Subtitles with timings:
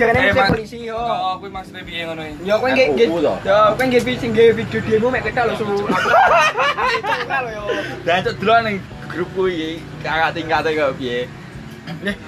[0.00, 0.48] Diarani Eh, Mas.
[0.48, 0.96] polisi yo.
[0.96, 2.48] Oh, kuwi maksudnya piye ngono iki?
[2.48, 3.08] Ya kowe nggih nggih.
[3.44, 5.64] Ya kowe nggih sing nggih video demo mek ketok lho su.
[5.68, 6.08] Aku
[7.44, 7.62] lho yo.
[8.02, 8.76] Dan cok dulu ning
[9.12, 11.28] grup kuwi kakak tingkate kok piye.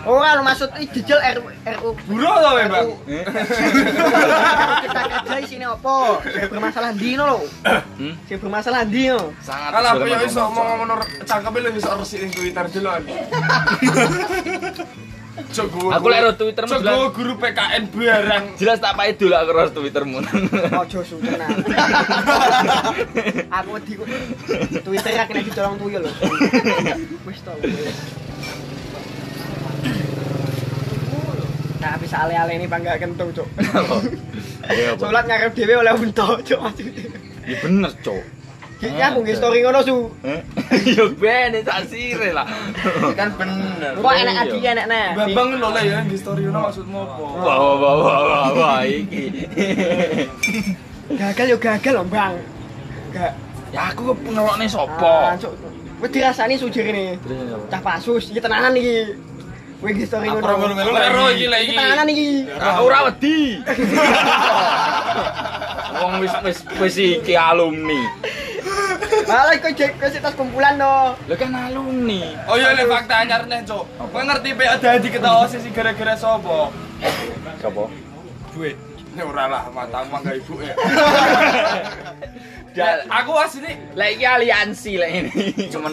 [0.05, 1.89] Ora lho maksud iki dijel RU RU.
[2.05, 2.89] Buruh to, Bang.
[3.09, 3.25] Eh?
[4.83, 5.95] Kita kerja isine apa?
[6.27, 7.39] Sing bermasalah ndi no lho.
[7.97, 8.15] Hmm?
[8.27, 9.31] Sing bermasalah ndi no.
[9.41, 13.03] Sangat segala aku ya iso ngomong ngono cangkeme lu iso resik ning Twitter duluan.
[15.33, 15.89] Jogo.
[15.89, 18.45] Aku lek ro Twittermu Jogo jelas- guru PKN barang.
[18.57, 20.19] Jelas tak pae dulu aku ro Twittermu.
[20.79, 21.57] Ojo su tenan.
[23.59, 23.93] Aku wedi.
[24.79, 26.13] Twitter ra kena dicolong tuyul lho.
[27.25, 27.53] Wis to.
[31.83, 33.49] Nah, bisa ale-ale ini bangga kentung, Cuk.
[34.65, 35.03] Iya, Pak.
[35.03, 36.61] Sholat ngarep dhewe oleh unta, Cuk.
[37.43, 38.23] Ya bener, Cok.
[38.83, 40.11] Iki aku nggih story ngono, Su.
[40.27, 40.43] Eh?
[40.99, 42.43] Yo ben tak sire lah.
[43.19, 45.09] kan bener Kok enak adi enak nah.
[45.15, 47.23] Babang lho ya di story ono maksudmu apa?
[47.39, 49.47] Wah wah wah wah wah iki.
[51.23, 52.35] Gagal yo gagal lho, Bang.
[53.15, 53.33] Gak.
[53.71, 55.15] Ya aku ngelokne Ah, sopo?
[55.39, 55.53] Cuk.
[56.03, 57.15] Wis dirasani sujir ini.
[57.71, 59.15] Cah pasus, iki tenanan iki.
[59.79, 60.43] Kowe nggih story ngono.
[60.43, 61.79] ora Lek ro iki lek Iki iki.
[61.79, 62.29] tenanan iki.
[62.51, 63.39] Aku ora wedi.
[66.01, 68.03] Wong wis wis wis iki alumni.
[69.29, 71.15] Malah kok jek kok tas kumpulan no.
[71.17, 72.35] Lah kan alumni.
[72.51, 73.85] Oh iya le fakta anyar nih, Cuk.
[73.99, 76.71] Kowe ngerti PA dadi ketawa sih gara-gara sapa?
[77.63, 77.85] Sopo?
[78.55, 78.77] Duit.
[79.13, 80.75] Nek ora lah matamu mangga ibu ya.
[82.73, 85.29] Ya, Aku asli Lah iki aliansi lah ini.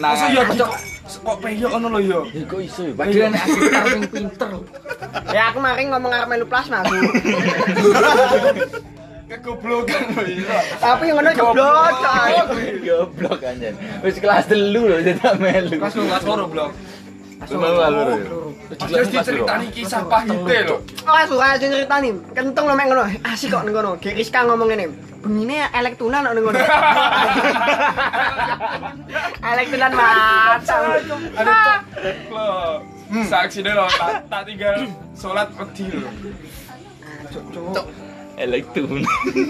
[0.00, 0.56] Masa ya Kemenangan.
[0.56, 0.72] Cuk.
[1.20, 2.20] Kok peyo ngono lho ya.
[2.32, 2.92] Ya kok iso ya?
[2.96, 4.50] Padahal nek aku paling pinter.
[5.28, 6.96] Ya aku maring ngomong arep melu plasma aku.
[9.30, 10.58] Kegoblokan lho iya.
[10.82, 12.34] Tapi ngono jeblok coy.
[12.82, 13.78] Goblok anjen.
[14.02, 15.78] Wis kelas 3 lho tak melu.
[15.78, 16.74] Kelas kelas loro blok.
[17.54, 18.18] Mau alur.
[18.74, 20.82] Terus diceritani kisah pahite lho.
[21.06, 22.10] Oh, suka aja ceritani.
[22.34, 23.06] Kentung lo mek ngono.
[23.22, 24.02] Asik kok ning ngono.
[24.02, 24.90] Gek Rizka ngomong ngene.
[25.22, 26.58] Bengine elek tunan kok ning ngono.
[29.54, 30.80] elek tunan macam.
[31.38, 31.78] Ada cok
[32.34, 32.50] lho.
[33.30, 36.10] Saksi deh lho, tak tak tinggal sholat wedi lho.
[37.30, 38.09] Cuk, cuk.
[38.40, 39.04] Elektron.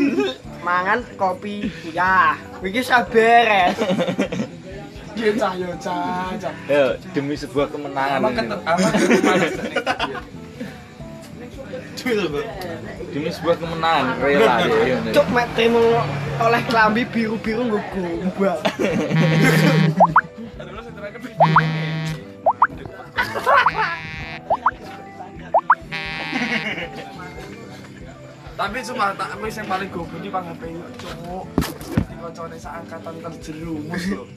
[0.67, 2.35] Mangan kopi ya.
[2.59, 3.79] Iki sak beres.
[5.21, 6.55] Iya cah, yo cah, cah.
[6.71, 8.31] Ya, demi sebuah kemenangan.
[8.31, 9.75] Tadi.
[13.13, 14.97] Demi sebuah kemenangan rela ya.
[15.13, 15.83] Cuk mek trimo
[16.41, 18.57] oleh klambi biru-biru nggo gombal.
[28.61, 30.69] Tapi cuma tak aku yang paling goblok iki panggape
[31.01, 31.45] cowok.
[31.97, 34.29] Ngerti koncone seangkatan terjerumus lho.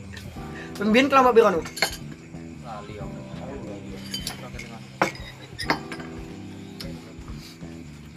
[0.79, 1.61] Pembien kelompok piro nu?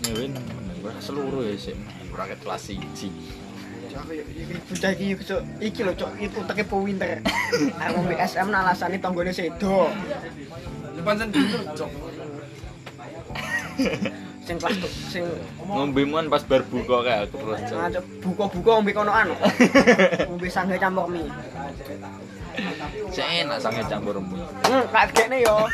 [0.07, 0.31] Ya win,
[0.79, 1.75] gua seluruh ya sih.
[2.15, 2.87] Bracket kelas 1.
[3.91, 5.43] Cuk, iki bocah iki cuk.
[5.59, 7.19] Iki lho cuk, itu teke pinter.
[7.83, 9.91] Aku BSM alasane tanggone sedo.
[11.03, 11.91] Pancen gitu, cok.
[14.47, 14.63] Sing
[15.11, 15.25] sing
[15.67, 17.59] Ngombe muan pas bar buka kayak aku terus.
[17.67, 19.27] Ngajak buka-buka ngombe konoan.
[20.31, 21.27] Ngombe sangge campur mie.
[23.11, 24.47] Saya enak sange campur mie.
[24.71, 25.67] Hmm, kak gekne yo.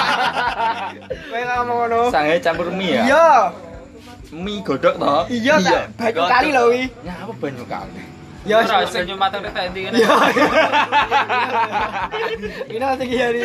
[1.34, 2.00] Kowe ngomong ngono.
[2.14, 3.02] Sange campur mie ya?
[3.10, 3.28] Iya.
[4.30, 5.26] Mie godok toh?
[5.26, 5.58] Iya,
[5.98, 6.82] tak banyu kali lho wi.
[7.02, 8.02] Ya apa banyu kali?
[8.48, 10.16] Ya ora sing banyu mateng nek endi ngene Iya.
[12.72, 13.44] Ini gila nih.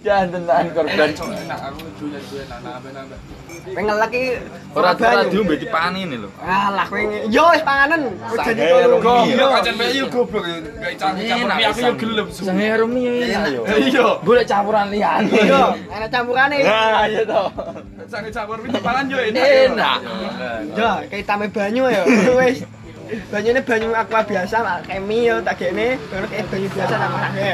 [0.00, 1.08] Jangan tenan korban.
[1.12, 3.18] Cok, enak aku dunya duwe enak nambah-nambah.
[3.64, 4.22] Pengen lagi
[4.76, 6.28] Ora ora diombe dipani ini lho.
[6.40, 8.00] Alah kowe yo wis panganan.
[8.08, 9.04] Wis Sange jadi rumi.
[9.04, 9.46] Iya, Iya.
[9.52, 10.56] kacan bae yo goblok yo.
[10.64, 12.26] Gak campur-campur mie aku yo gelem.
[12.32, 13.62] Sange mie enak yo.
[13.68, 14.06] Iya.
[14.24, 15.28] Golek campuran liyane.
[15.28, 16.56] Iya, enak campurane.
[16.64, 17.48] Nah, iya toh.
[18.08, 19.44] Sange campur pangan yo enak.
[19.44, 19.98] Enak.
[20.72, 22.02] Ya, kayak tambah banyu ya.
[22.40, 22.64] Wis.
[23.32, 24.56] Banyune banyu aqua biasa,
[24.86, 27.50] kayak mie yo tak gekne, baru kayak banyu biasa tambah sange.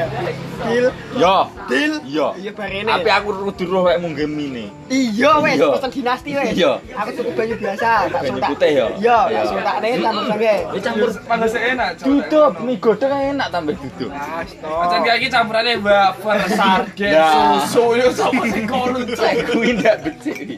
[0.61, 0.85] Deal.
[1.17, 1.35] Yo.
[1.69, 1.93] Deal.
[2.05, 2.27] Iya.
[2.37, 2.91] Iya barene.
[2.91, 6.53] Tapi aku kudu roh kayak mung mie Iya wes, pesen dinasti wes.
[6.53, 6.71] Iya.
[6.99, 8.87] Aku cukup banyu biasa, tak Banyu putih ya?
[8.99, 10.55] Iya, tak suntakne tambah sange.
[10.81, 14.11] Campur panas enak, duduk mie kan enak tambah duduk.
[14.11, 17.61] Kacan kayak iki campurannya wafer, sarden, Nah.
[17.67, 18.99] susu yo sama sing kono.
[19.13, 20.57] Saya kuwi ndak becik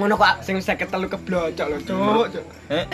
[0.00, 2.44] ngono kok sing 53 keblocok lho, Cuk.
[2.72, 2.84] Heh.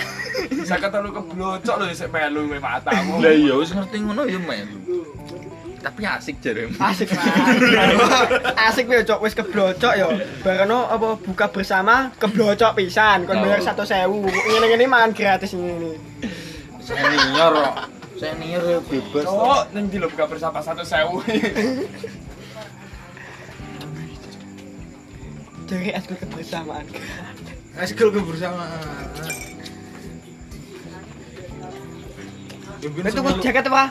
[0.50, 3.22] 53 keblocok lho sik melu kowe matamu.
[3.22, 4.78] Lah iya wis ngerti ngono ya melu.
[5.86, 6.66] Tapi asik jare.
[6.82, 7.14] Asik
[8.66, 10.10] Asik ya cok wis keblocok ya.
[10.42, 14.10] Bareno apa buka bersama keblocok pisan kon bayar 1000.
[14.10, 15.94] Ngene-ngene mangan gratis ngene.
[16.82, 17.54] Senior.
[18.18, 19.24] Senior ya, bebas.
[19.30, 20.82] Cok, ning di buka bersama 1000.
[25.66, 26.86] Dari eskul kebersamaan.
[27.82, 29.10] Eskul kebersamaan.
[32.86, 33.90] Itu jaket apa?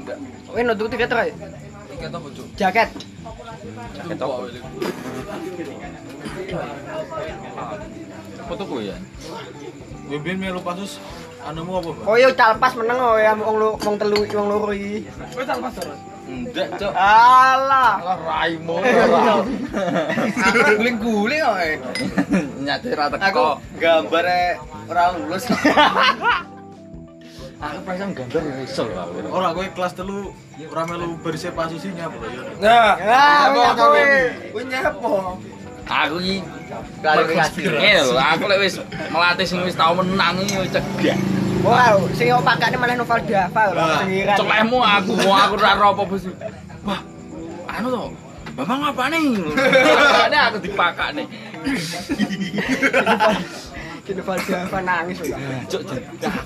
[0.00, 0.16] Enggak.
[0.56, 1.28] Weh, no tuku tiket apa?
[1.92, 2.46] Tiket apa, Cuk?
[2.56, 2.88] Jaket.
[4.00, 4.34] Jaket apa?
[8.48, 8.96] Fotoku ya.
[10.08, 10.96] Pimpin melu pasus
[11.44, 11.92] anumu apa?
[12.08, 15.04] Oh iya calpas meneng oh ya wong lu wong telu wong loro iki.
[15.36, 16.00] Kowe tak pas terus.
[16.28, 16.92] Enggak, Cok.
[16.92, 17.92] Alah.
[17.98, 18.76] Alah raimu.
[20.44, 21.56] Aku guling-guling kok.
[21.58, 21.74] eh.
[22.60, 23.24] Nyate ra teko.
[23.24, 23.44] Aku
[23.80, 25.48] gambare ora lulus.
[27.58, 28.94] Aku perasaan gambar ya iso lho.
[28.94, 29.18] aku.
[29.34, 30.30] Ora kowe kelas telu
[30.62, 32.42] ora melu berise pasusi nyapa ya.
[32.62, 34.04] Nah, Ah, apa wih, kowe?
[34.54, 35.12] Kowe nyepo.
[35.88, 36.36] Aku iki
[37.02, 37.60] klarifikasi.
[37.66, 38.76] Lho, aku lek wis
[39.10, 41.18] melatih sing wis tau menang iki cegah.
[41.68, 44.36] Wow, sing yo pakane malah novel Dava lho, Nah.
[44.40, 46.24] Celehmu aku, mau aku ora apa bos.
[46.88, 47.00] Wah,
[47.68, 48.04] anu to.
[48.56, 49.22] Bambang apa nih?
[49.52, 51.26] Makanya aku dipakak nih.
[54.04, 55.36] Kini novel Dava nangis lho.
[55.68, 56.44] Cok, cok.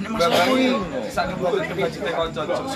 [0.00, 1.10] Ini mas Bapak aku iki iki.
[1.12, 2.66] sak ngebut ke bajute kanca Cuk.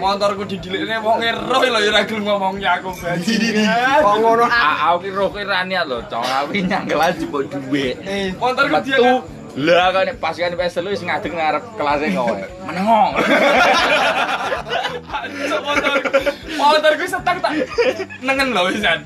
[0.00, 3.34] Motorku didilikne wong eroh lho ya ora gelem ngomongi aku baji.
[4.00, 4.94] Kok ngono ah.
[4.94, 8.00] Aku ki roh ki ra niat lho, cok aku ki nyangkel aja dhuwit.
[8.00, 8.96] Eh, Motorku dia
[9.58, 12.38] Lah kan pas kan PS lu wis ngadeg ngarep kelas e kowe.
[12.62, 13.10] Menengong.
[15.66, 16.10] Motorku.
[16.54, 17.52] Motorku setak tak
[18.22, 19.02] nengen lho wisan.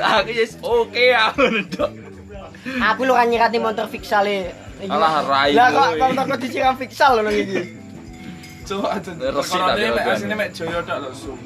[0.00, 1.90] Aku wis oke aku ndok.
[2.62, 4.56] aku lu kan nyirati motor fiksale.
[4.82, 6.00] Alah, rai, Lah kok boy.
[6.08, 7.60] motorku disiram fiksal lho iki.
[8.64, 9.12] Cuk aja.
[9.12, 10.08] Resik ogan.
[10.08, 11.36] asine mek Joyo tok lho sum.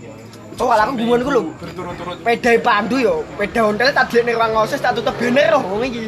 [0.57, 1.43] Oh, kalau aku gumunku lho.
[1.59, 2.17] Berturut-turut.
[2.23, 6.07] Pedai pandu yo, peda ontel tak ning ruang ngoses tak tutup bener loh wong iki.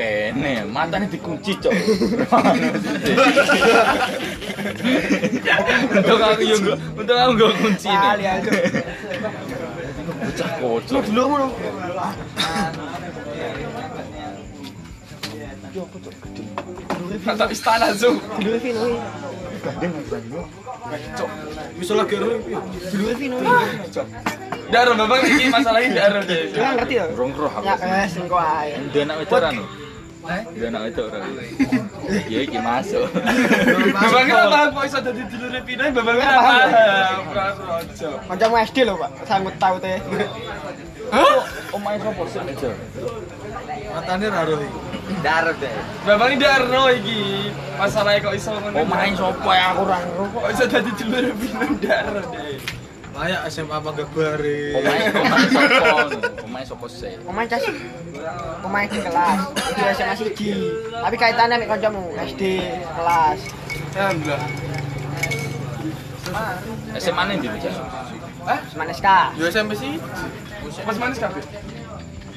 [0.00, 1.76] Kene, matane dikunci, Cok.
[5.92, 8.40] Untung aku yo nggo, untung aku nggo kunci aja.
[10.24, 11.02] Bocah kocok.
[11.04, 11.46] dulur ngono.
[17.20, 17.92] Kata istana.
[17.92, 18.80] Dulur Vino.
[21.12, 21.28] Cuk.
[21.76, 22.16] Bisa lagi.
[22.88, 24.00] Dulur Vino iki.
[24.72, 26.56] Daro babang iki masalahnya daro deh.
[26.56, 27.04] Lu ngerti yo?
[27.20, 27.68] Rong roh aku.
[27.68, 28.80] Ya ae.
[28.88, 29.68] Ndek anak
[30.20, 30.36] no?
[30.52, 31.26] Ndek anak wedok ora.
[32.28, 33.06] Iya iki masuk.
[33.96, 36.68] Babang ora paham kok iso dadi dulure Pino, babang ora paham.
[38.28, 39.10] Kancamu SD lho, Pak.
[39.24, 39.94] Sanggut taute.
[41.74, 42.70] Omahe sapa sih meja?
[43.94, 44.80] Matane ra ero iki.
[45.24, 45.72] Darep deh.
[46.06, 47.20] Babang iki daro iki.
[47.78, 48.76] Masalahnya kok iso ngono.
[48.84, 50.36] Omahe sapa ya aku ora ngerti.
[50.36, 52.79] Kok iso dadi dulure Pino daro deh.
[53.10, 54.58] Layak SMA Manggabare.
[54.78, 55.96] Omahe omahe sapa?
[56.46, 57.12] Omahe sapa sih?
[57.26, 57.64] Pemain cas.
[58.62, 59.40] Pemain di kelas.
[59.74, 60.52] Di SMA siji.
[60.94, 62.42] Tapi kaitannya mek kancamu SD
[62.94, 63.38] kelas.
[63.98, 64.42] Alhamdulillah.
[67.02, 67.70] SMA ndi meja?
[68.46, 68.60] Hah?
[68.70, 69.08] Seman SK.
[69.36, 69.98] Yo SMP sih.
[70.86, 71.42] Mas manis kabeh.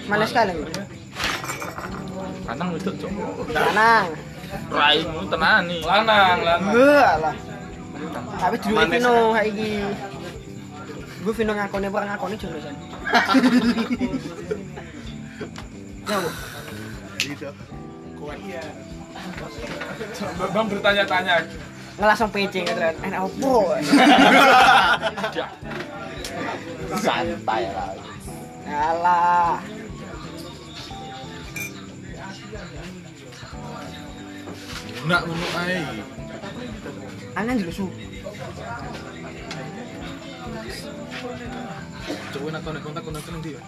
[0.10, 0.54] SK lho.
[2.44, 3.12] Kanang wedok, Cok.
[3.56, 4.06] Lanang.
[4.70, 5.82] Raimu tenan nih.
[5.82, 6.74] Lanang, lanang.
[6.76, 7.36] Heh, alah.
[8.38, 9.72] Tapi dulu Manis, Vino iki.
[11.24, 12.76] Gue Vino ngakoni apa ngakoni jero san.
[16.04, 16.30] Ya, Bu.
[20.36, 21.48] Babang bertanya-tanya.
[21.96, 22.96] Ngelasong PC gitu kan.
[23.08, 23.72] Enak opo?
[27.00, 27.96] Santai lah.
[28.68, 29.64] Alah.
[35.04, 35.80] Nak ngono ae
[37.60, 37.88] juga su.
[42.34, 43.62] Coba nak konek kontak kontak nang ndi ya?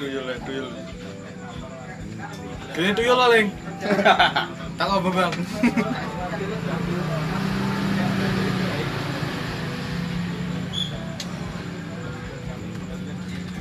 [0.00, 0.68] Tuyul ya, tuyul.
[2.78, 3.48] Ini tuyul lah, Leng.
[4.78, 5.32] Tak apa, Bang.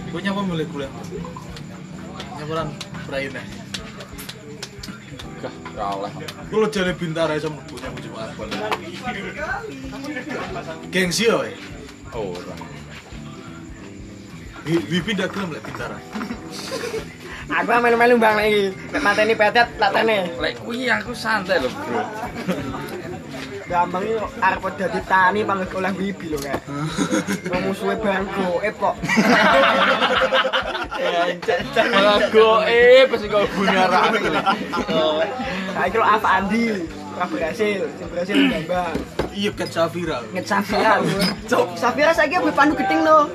[0.07, 0.91] Gue nyapa mulai kuliah.
[2.39, 2.69] Nyaparan
[3.03, 3.66] Praina.
[5.37, 6.11] Gah, ora oleh.
[6.49, 8.43] Gue lo jadi bintara iso mlebu cuma apa.
[10.89, 11.53] Gengsi ya, we.
[12.13, 12.53] Oh, ora.
[14.67, 15.97] Wipi ndak gelem lek bintara.
[17.47, 18.63] Aku melu-melu bang lagi.
[18.99, 20.27] Mateni petet tak tene.
[20.41, 22.01] Lek kuwi aku santai lho, Bro.
[23.67, 26.63] Gampang iki arep dadi tani panggil oleh wibi lho kayak.
[27.51, 28.95] Wong musuhe bang goib kok.
[31.91, 34.31] Malah goe pas kok bunar aku.
[35.75, 36.65] Saiki lho Avandi.
[37.17, 38.93] Ora berhasil, sing berhasil Bambang.
[39.33, 40.21] Iya, Kat Safira.
[40.37, 41.01] Nget Safira.
[41.49, 43.25] Cuk, Safira saiki mbek pandu gedeng no.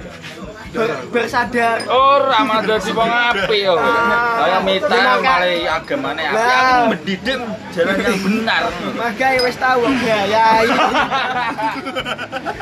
[0.72, 1.84] Ber- bersadar.
[1.86, 3.76] Ora malah dadi wong apik yo.
[3.76, 4.88] Kaya mita
[5.20, 5.40] malah
[5.76, 6.42] agamane apik.
[6.42, 7.38] Aku mendidik
[7.72, 8.62] jalan yang benar.
[8.96, 10.66] Makanya wis tahu wong gayai.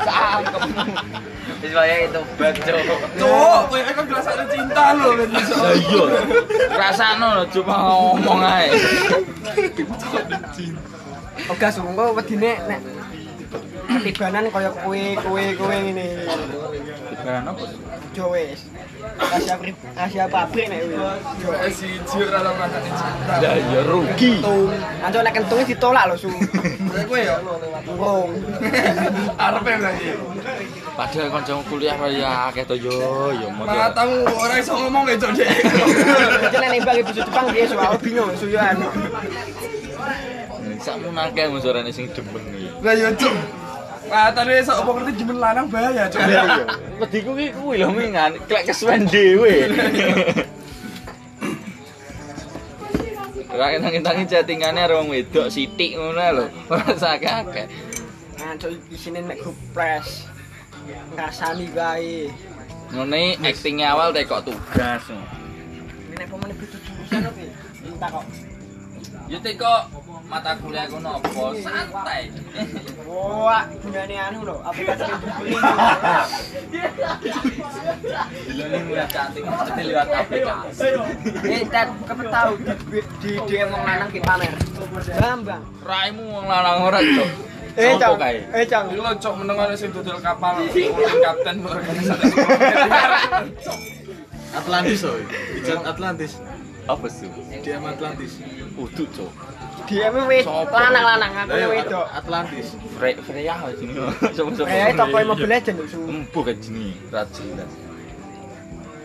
[0.05, 0.93] Cangkemmu.
[1.61, 2.75] Wis wae itu bajo.
[3.21, 5.55] Cuk, kowe kan ngrasakno cinta lho ben iso.
[5.61, 6.03] Lah iya.
[6.73, 8.67] Rasano lho cuma ngomong ae.
[11.49, 12.79] Oga sungguh wedine nek
[13.91, 16.05] ketibanan kaya kowe kowe kowe ngene.
[17.21, 17.65] Bukan apa?
[18.11, 18.59] kerja wis.
[19.15, 19.55] Rahasia
[19.95, 20.99] rahasia pabrik nek kuwi.
[21.39, 23.07] Yo siji ora ana cinta.
[23.39, 24.43] Ya ya rugi.
[24.99, 26.29] Anco nek kentunge ditolak lho su.
[27.07, 28.35] Kowe yo ngono.
[29.47, 30.11] Arepe lagi.
[30.91, 33.63] Padahal kanca kuliah ya akeh to yo yo mau.
[33.95, 35.31] tau ora iso ngomong ya Cok.
[36.51, 38.91] Jenenge nembang ibu Jepang dia su aku bingung su yo anu.
[40.51, 42.67] Hmm, sakmu nake musorane sing demen iki.
[42.83, 43.60] Lah yo Cok.
[44.11, 46.19] Matane iso apa ngerti jemen lanang bahaya cok.
[46.99, 49.71] Pediku ki kuwi lho mingan, klek kesuwen dhewe.
[53.51, 56.45] Ora enang-enangi chattingane karo wong wedok sithik ngono lho.
[56.67, 57.71] Ora sakake.
[58.43, 60.27] Anco isine nek grup press.
[61.15, 62.27] Ngrasani wae.
[62.91, 65.07] Ngene acting awal tekok tugas.
[65.07, 67.41] Ini nek pemene butuh jurusan opo?
[67.79, 68.25] Minta kok.
[69.31, 69.81] Ya tekok
[70.31, 71.27] mata kuliah kono apa
[71.59, 72.31] santai.
[73.03, 75.51] Wah, gunane anu lho, aplikasi Google.
[78.47, 80.87] Dilone mulai cantik mesti liwat aplikasi.
[81.51, 82.51] Eh, tet kepe tau
[83.19, 84.55] di di wong lanang ki pamer.
[85.19, 85.63] Bambang.
[85.83, 87.29] Raimu wong lanang ora, Cok.
[87.75, 88.15] Eh, Apa Cang.
[88.55, 88.85] Eh, Cang.
[88.95, 90.63] Lho cok meneng ana sing dodol kapal,
[91.23, 92.31] kapten organisasi.
[94.51, 95.15] Atlantis oh.
[95.59, 96.31] Ijan Atlantis.
[96.87, 97.27] Apa sih?
[97.63, 98.39] DM Atlantis.
[98.75, 99.31] Uduk, Cok.
[99.87, 100.75] DM wis Sopo?
[100.75, 102.05] lanang-lanang aku ya, wedok.
[102.11, 102.67] Atlantis.
[102.97, 104.05] Fre Freya jenenge.
[104.37, 104.69] Sopo-sopo.
[104.69, 105.99] Eh, toko Mobile Legends lho, su.
[106.09, 107.71] Empu kan jenenge, ra jelas.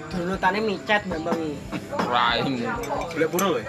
[0.07, 1.59] Downloadane micet Bambang iki.
[2.07, 2.67] Raimu.
[3.13, 3.61] Golek puro lho.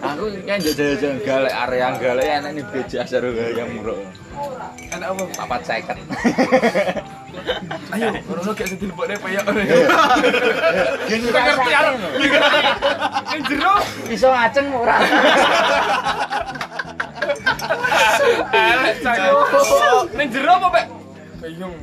[0.00, 4.25] Aku kan jajan-jajan galek area galek enak nih beja seru yang murah.
[4.92, 5.22] Enak apa?
[5.36, 5.96] Papat seket.
[7.94, 9.42] Ayo, ora gak sedih mbok nek payah.
[11.06, 11.94] Gini Ngerti arep.
[13.30, 13.74] Ning jero
[14.10, 14.66] Iso ngaceng
[20.32, 20.84] jero apa, Pak?
[21.40, 21.76] Bingung.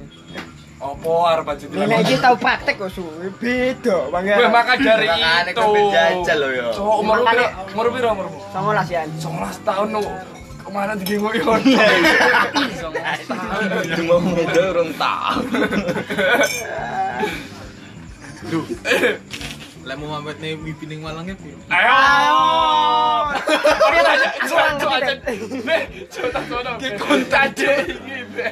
[0.84, 3.08] Apa arep aja Nek iki tau praktek kok su.
[3.40, 4.36] Beda banget.
[4.36, 5.62] Wah, maka dari Makane itu.
[5.64, 6.66] kowe jajal lho ya.
[6.76, 7.72] Cok, umur Makane- piro?
[7.72, 8.38] Umur piro umurmu?
[8.52, 9.08] 19 yan.
[9.16, 10.02] 19 tahun lo.
[10.64, 11.44] Ke mana digengok yo?
[13.94, 15.40] Cuma itu urung tahu.
[19.84, 21.36] Lek mau mampet nih wifi ning Malang ya.
[21.36, 21.60] piye?
[21.68, 22.00] Ayo.
[23.36, 24.30] Oke, tanya.
[24.40, 25.04] Cok, Kurang cok aja.
[25.12, 25.34] ngerti.
[25.60, 25.78] Be,
[26.08, 26.72] cok tak kono.
[26.80, 27.46] Ki kontak
[28.34, 28.50] Ya.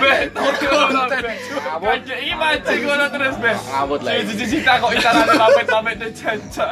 [0.00, 1.20] Be, kontak.
[1.84, 3.52] Aja iki mancing ngono terus, Be.
[3.52, 4.12] Ngawut lah.
[4.64, 5.96] Tak kok icarane pamit-pamit.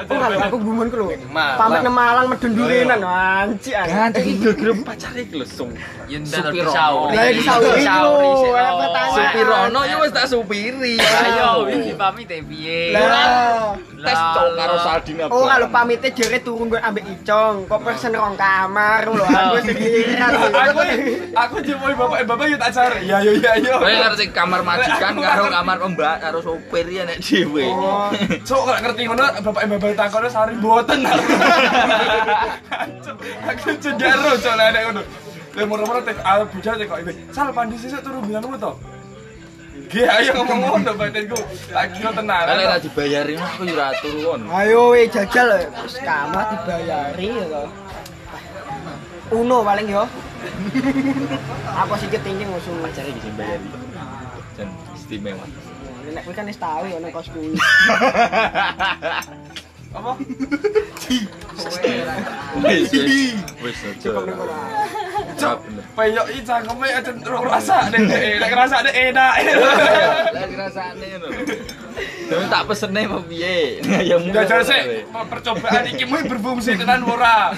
[0.08, 1.06] Oh, kalau aku gumun ku lho.
[1.32, 3.84] Pamit nang Malang medun durenan anci an.
[3.84, 5.72] Ganti iki gara-gara pacare iki lho, Sung.
[6.08, 7.12] Supirono.
[7.12, 8.12] Lah iki sauri lho.
[8.56, 9.12] Apa tanya?
[9.12, 10.96] Supirono ya wis tak supiri.
[10.96, 12.96] Ayo, iki pamit e piye?
[12.96, 13.76] Lah.
[14.02, 15.24] tes cok karo Saldina.
[15.30, 20.30] Oh, kalau pamitnya jare turun gue ambek Icong, kok pesen rong kamar lho, aku sekiran
[20.34, 20.48] lho.
[20.50, 20.80] Aku
[21.36, 23.08] aku jempol bapak bapak yo tak cari.
[23.08, 23.78] Ya yo ya yo.
[23.80, 27.66] Kowe ngerti kamar majikan karo kamar pembak karo sopir ya nek dhewe.
[27.68, 28.10] Oh,
[28.42, 31.00] Cok kalau ngerti ngono bapak bapak takono sari mboten.
[33.50, 35.02] Aku cedero cok nek ngono.
[35.52, 37.04] Lah moro-moro tek ah bujal tek kok.
[37.36, 38.72] Sal pandi sesuk turu bilanmu to.
[39.92, 41.36] Nggih ayo ngomong ngono batinku.
[41.68, 42.48] Tak kira tenan.
[42.48, 44.40] Kalau ora dibayarin aku yo ora turun.
[44.48, 45.48] ayo we jajal.
[45.84, 47.64] Wis kamar dibayari ya to.
[49.36, 50.08] Uno paling yo.
[51.72, 53.66] Apa sih ketinggi musuh iki sing bayari.
[54.58, 55.46] Dan istimewa.
[56.12, 57.54] Nek kan wis tau ya nang kos kuwi.
[59.92, 60.16] Apa?
[62.64, 64.10] Wis wis wis aja.
[65.36, 65.56] Cok,
[65.96, 68.00] peyok iki cangkeme aja rasa deh.
[68.40, 69.32] Nek ngerasa deh enak.
[70.32, 71.28] Lah rasane ngono.
[72.32, 73.84] Tapi tak pesene apa piye?
[74.08, 74.16] Ya.
[74.16, 77.52] Jajal sih, percobaan iki mau berfungsi tenan ora.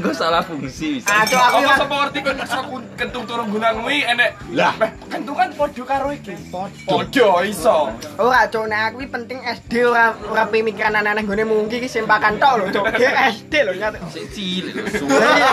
[0.00, 1.12] Engko salah fungsi bisa.
[1.12, 1.76] Aduh aku Apa ya.
[1.76, 2.60] sapa ngerti kok iso
[2.96, 4.30] kentung turun gunang kuwi enek.
[4.50, 4.72] Lah.
[4.74, 6.32] Beh, kentung kan padha karo iki.
[6.48, 7.92] Padha iso.
[8.16, 12.52] Ora cok nek aku penting SD ora ora pemikiran anak-anak gone mungkin iki sempakan tok
[12.56, 12.96] lho cok.
[12.96, 14.00] SD lho nyata.
[14.08, 14.88] Sik cilik lho.
[15.04, 15.50] Iya,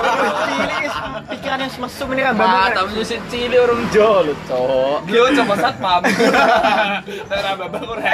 [0.48, 0.80] cilik
[1.28, 2.72] pikiran yang mesum ini kan Ah, Bambang.
[2.74, 4.98] tapi yo sik cilik urung jo lho, Cok.
[5.04, 6.02] Dia coba satpam.
[7.36, 8.12] Ora babak ora.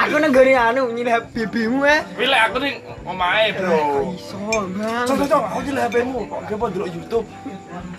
[0.00, 2.00] Aku nang gone anu nyilih bibimu eh.
[2.16, 2.74] Wile aku ning
[3.04, 4.16] omahe, Bro.
[4.16, 4.40] Iso,
[4.72, 5.04] Bang.
[5.04, 7.26] Cok, cok, cok, aku nyilih HP-mu kok gak mau delok YouTube.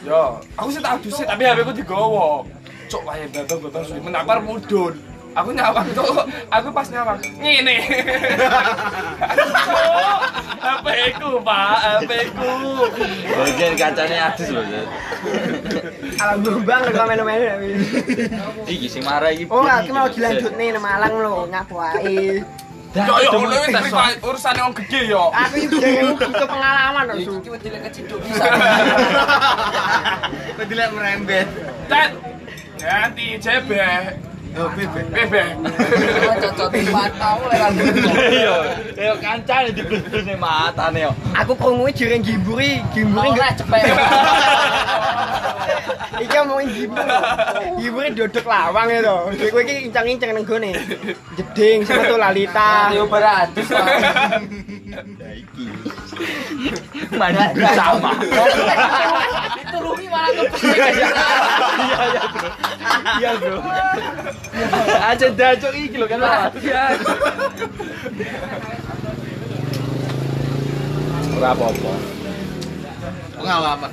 [0.07, 2.47] Ya, aku sih tak sih, tapi HP ku digowo.
[2.85, 4.93] cok wae babang babang suwi men aku arep mudun
[5.33, 6.21] aku nyawang tuh
[6.53, 7.77] aku pas nyawang ngene
[9.35, 10.21] Cok,
[10.61, 12.49] HP ku pak HP ku
[13.35, 14.61] Bagian kacanya adus lho.
[14.65, 14.87] Zat.
[16.23, 17.77] Alam Bambang kok melu-melu.
[18.65, 19.45] Iki sing marah iki.
[19.51, 22.41] Oh, aku mau dilanjut nih nang Malang lho, nyapu ae.
[22.95, 25.77] Yo yo ngono wis urusane wong gede yo Aku iki
[26.15, 27.15] butuh pengalaman lho.
[27.43, 28.45] Iki lek keciduk bisa.
[30.63, 31.47] Dilihat merembet.
[31.91, 32.11] Tet
[32.79, 34.15] ganti cebek
[34.55, 35.11] Oh, bebek.
[35.11, 35.47] bebek
[36.39, 37.75] Cocok di mata oleh kan.
[38.95, 39.75] Iya, kancane
[40.23, 41.11] ning matane yo.
[41.35, 43.83] Aku krungu jeneng gimburi, gimburi Ora cepet.
[46.23, 47.11] Iki mau gimburi.
[47.83, 49.35] Gimburi dodok lawang ya to.
[49.51, 50.71] Kowe iki incang-incang nang gone.
[51.35, 52.95] Jeding sama tuh Lalita.
[52.95, 53.11] Yo
[56.15, 57.13] beratus.
[57.15, 57.43] Mana
[57.75, 58.11] sama.
[59.71, 60.61] Turungi malah kepes.
[63.19, 63.57] Iya, Bro.
[65.11, 66.19] Aja dacok iki lho kan.
[66.63, 66.83] Ya.
[71.35, 71.91] Ora apa-apa.
[73.35, 73.91] Pengalaman.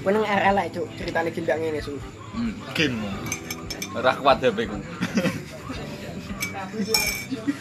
[0.00, 0.86] Nang RL ae, Cuk.
[0.96, 1.92] Ceritane gendang ngene, Su.
[2.34, 2.98] Hmm, game.
[3.94, 4.78] Ora kuat HP ku.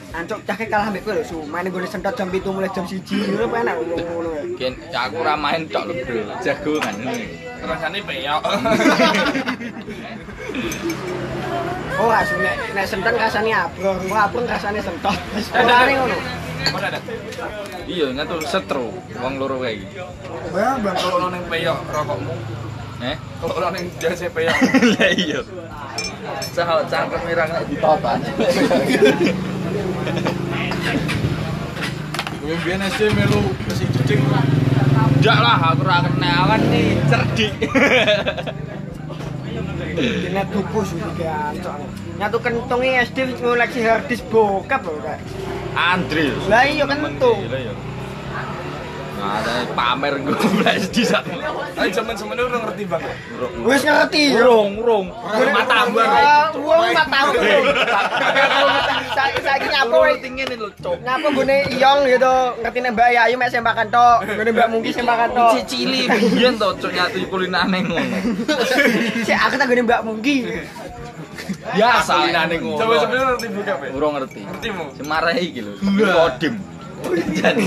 [0.09, 1.37] Ancok cah kalah mbek kowe lho, Su.
[1.45, 2.99] Main gone sentot jam 7 mulai jam 1.
[2.99, 4.43] Ngono apa enak wong ngono ya.
[4.57, 6.21] Ken ya aku ora main tok lho, Bro.
[6.41, 6.95] Jago kan.
[7.59, 8.39] rasane peyok
[11.99, 15.11] Oh, asu nek nek sentot rasane abror, wong abror rasane sentot.
[15.35, 16.15] Sepurane ngono.
[16.71, 16.99] Mana ada?
[17.83, 19.99] Iya, nyatu setro wong loro kae iki.
[20.55, 22.33] Bang, bang kalau ono ning peyok rokokmu,
[23.03, 23.15] Eh?
[23.43, 24.55] kalau ono ning jase peyok.
[24.95, 25.39] Lah iya.
[26.55, 28.19] Cah cangkem mirang nek ditotan.
[32.39, 34.19] Gue biyen SD melu mesin cucing.
[35.19, 37.53] Ndak lah, aku ora kenal kan nih cerdik.
[39.99, 41.75] Dene buku Su iki ancok.
[42.17, 45.19] Nyatu kentunge SD ngoleksi harddisk bokap lho, Kak.
[45.75, 46.33] Andre.
[46.47, 47.39] Lah iya kentung.
[47.51, 47.73] Lah iya.
[49.19, 51.27] Nah, ada pamer gue belas di sana.
[51.75, 53.03] Ayo zaman-zaman udah ngerti bang.
[53.67, 54.23] Wis ngerti.
[54.39, 55.05] Urung, urung.
[55.51, 56.11] Mata abang.
[56.55, 57.65] Wong mata urung.
[59.11, 60.15] Saiki saiki nyapu wae.
[60.23, 60.97] tinggi nih lo, cok.
[61.03, 62.35] Nyapu gone iyong gitu.
[62.63, 64.17] Ngerti nek Mbak Ayu mek sembakan tok.
[64.23, 65.51] Gone Mbak Mungki sembakan tok.
[65.59, 68.17] Cicili, biyen to cok nyatu kulinane ngono.
[69.27, 70.37] Sik aku tak gone Mbak Mungki.
[71.75, 72.79] Biasa kulinane ngono.
[72.79, 73.73] Zaman-zaman udah ngerti buka.
[73.91, 74.39] Urung ngerti.
[74.47, 74.83] Ngertimu?
[74.95, 75.73] Semarahi iki lho.
[75.75, 76.55] Kodim.
[77.39, 77.65] Jadi.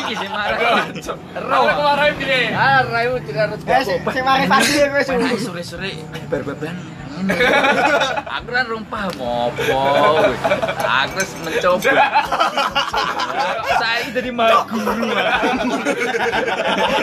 [0.00, 0.88] Iki sing marah.
[1.36, 2.40] Roh kemarin piye?
[2.56, 5.00] Ah, rayu tidak harus Eh, sik sik mari pasti kowe.
[5.04, 5.90] Pengen sore-sore
[6.32, 6.76] berbeban.
[7.20, 9.00] Aku kan apa.
[10.80, 11.92] Aku wis mencoba.
[13.76, 15.12] Saya jadi mau guru.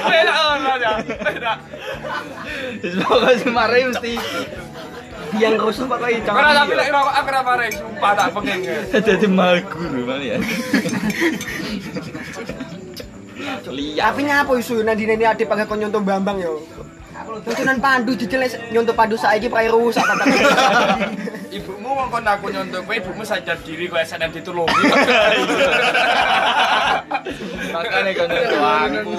[0.09, 0.93] Beda ono ya.
[3.37, 4.13] Semare mesti
[5.37, 6.41] Yang rusuh pokoke jangan.
[6.41, 8.81] Karena tapi lek rokok aku ora marah, sumpah tak pengen.
[8.91, 10.37] jadi mau guru mal ya.
[13.67, 13.99] Lihat.
[14.11, 16.63] Tapi nyapu isu nanti nanti ade pakai kon nyontoh Bambang yo.
[17.43, 20.23] Tuntunan pandu lek nyontoh pandu saiki pakai rusak kata.
[21.47, 24.83] Ibumu ngongkon aku nyontok kowe, ibumu sadar diri kowe sadar ditulungi.
[27.73, 29.11] Makanya kan itu aku.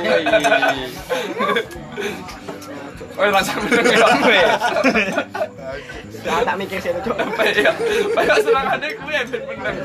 [3.18, 3.82] Oh, rasa meneng
[4.22, 4.40] kowe.
[6.22, 7.18] Lah tak mikir sih cok.
[7.42, 7.72] Iya.
[8.14, 9.76] Kayak serangane kowe ben meneng.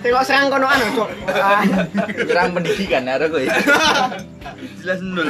[0.00, 1.08] Tengok serang kono anu cok.
[1.28, 1.60] Ah,
[2.24, 3.44] Kurang pendidikan ada kowe.
[4.80, 5.28] Jelas nol.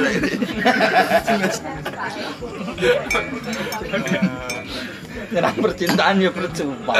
[5.29, 6.95] Nyerang percintaan ya percuma.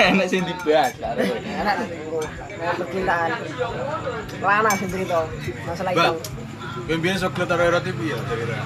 [0.00, 0.96] Enak sing dibahas.
[0.96, 1.20] karo.
[1.22, 1.76] Enak
[2.56, 3.30] Enak percintaan.
[4.40, 5.18] Lana sih cerita
[5.68, 6.14] masalah itu.
[6.88, 8.64] Gue biyen soklet karo roti piye kira-kira.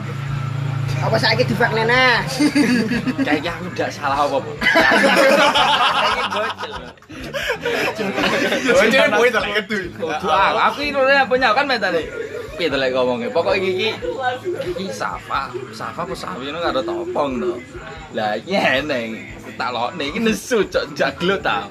[1.05, 1.45] Apa saiki
[1.77, 2.25] nena?
[3.27, 4.39] Kayaknya aku udah salah apa.
[4.41, 6.73] Kayaknya bocil.
[8.73, 9.43] Bocil tak.
[10.01, 12.03] Kudu aku, ini udah punya kan metode.
[12.57, 13.29] Piye to lek ngomongnya?
[13.29, 13.91] Pokok iki iki
[14.73, 17.53] iki Safa, Safa apa Sawi ngono karo topong to.
[18.17, 19.36] Lah iki eneng.
[19.57, 21.65] Tak lokne iki nesu cok jaglo ta.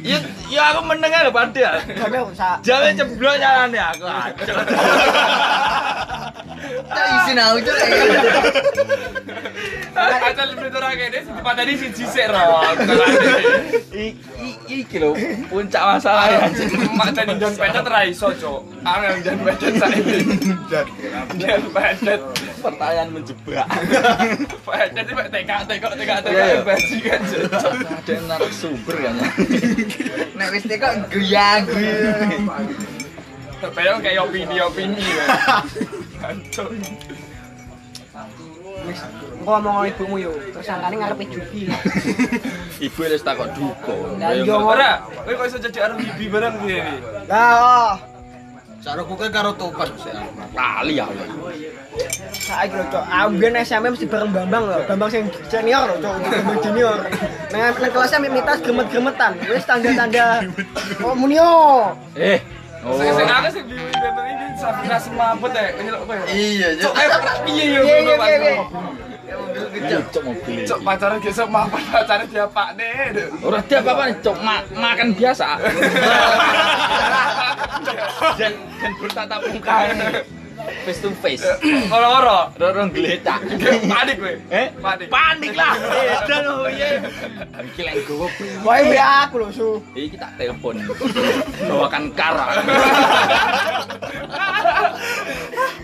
[0.00, 0.16] Ya
[0.48, 1.84] ya aku meneng ae lho padha.
[1.84, 2.56] Tapi usah.
[2.64, 4.04] Jangan ceblok nyalane aku.
[6.88, 7.78] Tak isin aku cok.
[9.96, 12.60] Ada lebih ora kene sing padani siji sik ro.
[14.66, 15.12] Iki lho
[15.52, 16.40] puncak masalah ya.
[16.96, 18.60] Mak tani John Petet ra iso, Cuk.
[18.84, 19.72] Angel John Petet.
[20.72, 20.86] Dan
[21.36, 22.20] John Petet.
[22.64, 23.68] Pertanyaan menjebak.
[24.64, 26.44] Petet tekok tekak Iya, iya.
[26.60, 27.20] tekok bajingan.
[27.26, 29.28] Ada narasumber kan ya.
[30.38, 32.30] Nek wis teko guyang guyang.
[33.74, 35.24] Bayang kayak opini-opini ya.
[36.22, 36.70] Hancur.
[38.86, 41.66] wis engko ngomong ibumu yo tersangkane ngarepe Juki
[42.86, 43.94] Ibu wis takok duka.
[44.20, 44.92] Lah, iya, Ora,
[45.24, 46.96] kowe kok iso jadi arep bibi bareng piye iki?
[47.26, 48.15] lah oh
[48.86, 50.14] Saroku kan karo topas sih.
[50.54, 51.10] Kali ya.
[52.46, 56.14] saiki lho cok aku biyen SMP mesti bareng Bambang lho Bambang sing senior lho cok
[56.22, 56.98] Bambang junior
[57.50, 60.46] nang nang kelasnya mimitas gemet-gemetan wis tanda-tanda
[61.02, 61.50] oh munio
[62.14, 62.38] Eh.
[62.86, 62.94] Oh.
[62.94, 65.68] Sing sing aku sing bibi bareng iki Safira semaput ya.
[65.74, 66.16] Nyeluk kowe.
[66.32, 67.08] Iya, Cok, eh
[67.44, 68.14] piye yo Iya,
[69.26, 69.98] iya, iya, iya.
[70.10, 70.62] Cok mobil.
[70.62, 73.08] Cok pacaran gesek mapan pacaran dia Pak Dek.
[73.42, 75.46] Ora dia apa-apa cok ma makan biasa.
[78.38, 79.76] dan dan bertatap muka.
[80.56, 81.44] Face to face.
[81.94, 82.48] Ora-ora.
[82.54, 83.44] Dorong geletak.
[83.84, 84.32] Panik kowe.
[84.48, 84.66] Eh?
[84.74, 85.08] Panik.
[85.08, 85.74] Panik lah.
[86.24, 86.96] Dan oh iya.
[87.60, 88.26] Iki lek gowo
[88.64, 90.80] Wae be aku lho su Iki tak telepon.
[91.60, 92.46] Bawakan kara.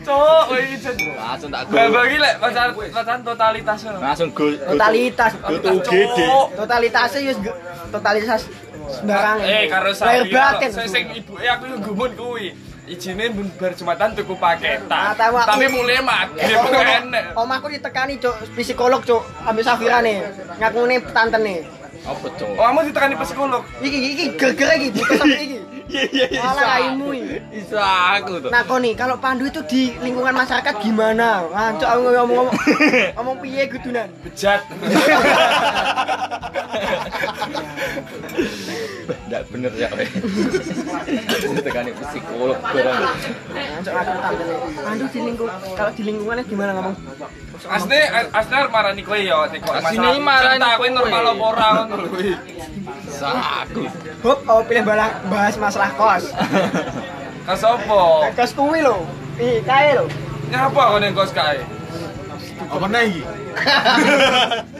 [0.02, 0.76] Cok, iki.
[1.12, 1.72] Langsung tak go.
[1.74, 3.78] Bambang iki lek pacaran pacaran totalitas.
[3.84, 4.44] Langsung go.
[4.48, 6.18] go- totalitas Go to UGD.
[6.56, 7.38] totalitasnya wis
[7.90, 8.40] totalitas
[8.92, 10.24] sembarang Eh, karo Saya
[10.88, 12.71] sing ibuke aku yo gumun kuwi.
[12.92, 14.84] Ijine bar Jumatan tuku paketan.
[14.92, 15.48] Ah, aku.
[15.48, 16.60] Tapi mulai maghrib
[17.00, 17.24] enek.
[17.32, 20.20] Omahku ditekani cuk psikolog cuk ambil Safira nih
[20.60, 21.64] ngakune tantene
[22.04, 22.52] Apa cok?
[22.58, 23.62] Oh, kamu ditekani psikolog.
[23.80, 25.61] iki iki geger iki bukan sampe iki Iya iya iya.
[25.92, 27.36] Alah, iki.
[27.52, 28.50] Iso aku tuh.
[28.50, 31.44] nakoni kalau Pandu itu di lingkungan masyarakat gimana
[31.76, 32.48] cuk aku ngomong ngomong
[33.16, 34.60] ngomong piye kudunan Bejat.
[39.02, 40.08] Enggak bener ya, weh.
[41.60, 43.02] Tekani psikolog barang.
[43.02, 46.94] Nah, cuk aku tantene Pandu di lingkung kalau di lingkungannya gimana ngomong
[47.62, 47.94] Asli
[48.34, 49.14] asli arep marani kowe
[49.54, 50.88] teko Asline marani kowe.
[50.90, 52.34] normal apa ora ngono lho
[53.22, 53.82] Iso aku.
[54.26, 56.34] Hop, oh pilih balah bahas masalah kos.
[57.46, 58.26] Ka sopo?
[58.34, 59.06] Kos kuwi lho.
[59.38, 60.10] Ih, kae lho.
[60.50, 61.62] Nyapa kok ning kos kae?
[62.66, 63.22] Apa nih iki?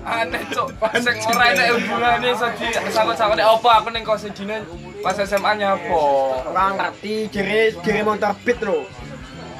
[0.03, 4.67] Aneh cok, sing ora enek hubungane iso di sakut-sakute apa aku ning kos dine
[5.07, 6.03] pas SMA nyapa?
[6.51, 8.91] Ora ngerti jere jere motor beat lho.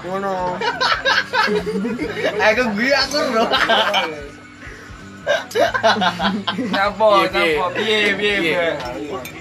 [0.03, 0.59] Ngono.
[2.51, 3.47] Aku gue aku bro.
[6.73, 7.07] Nyapa?
[7.31, 7.67] Nyapa?
[7.77, 8.67] Piye piye piye?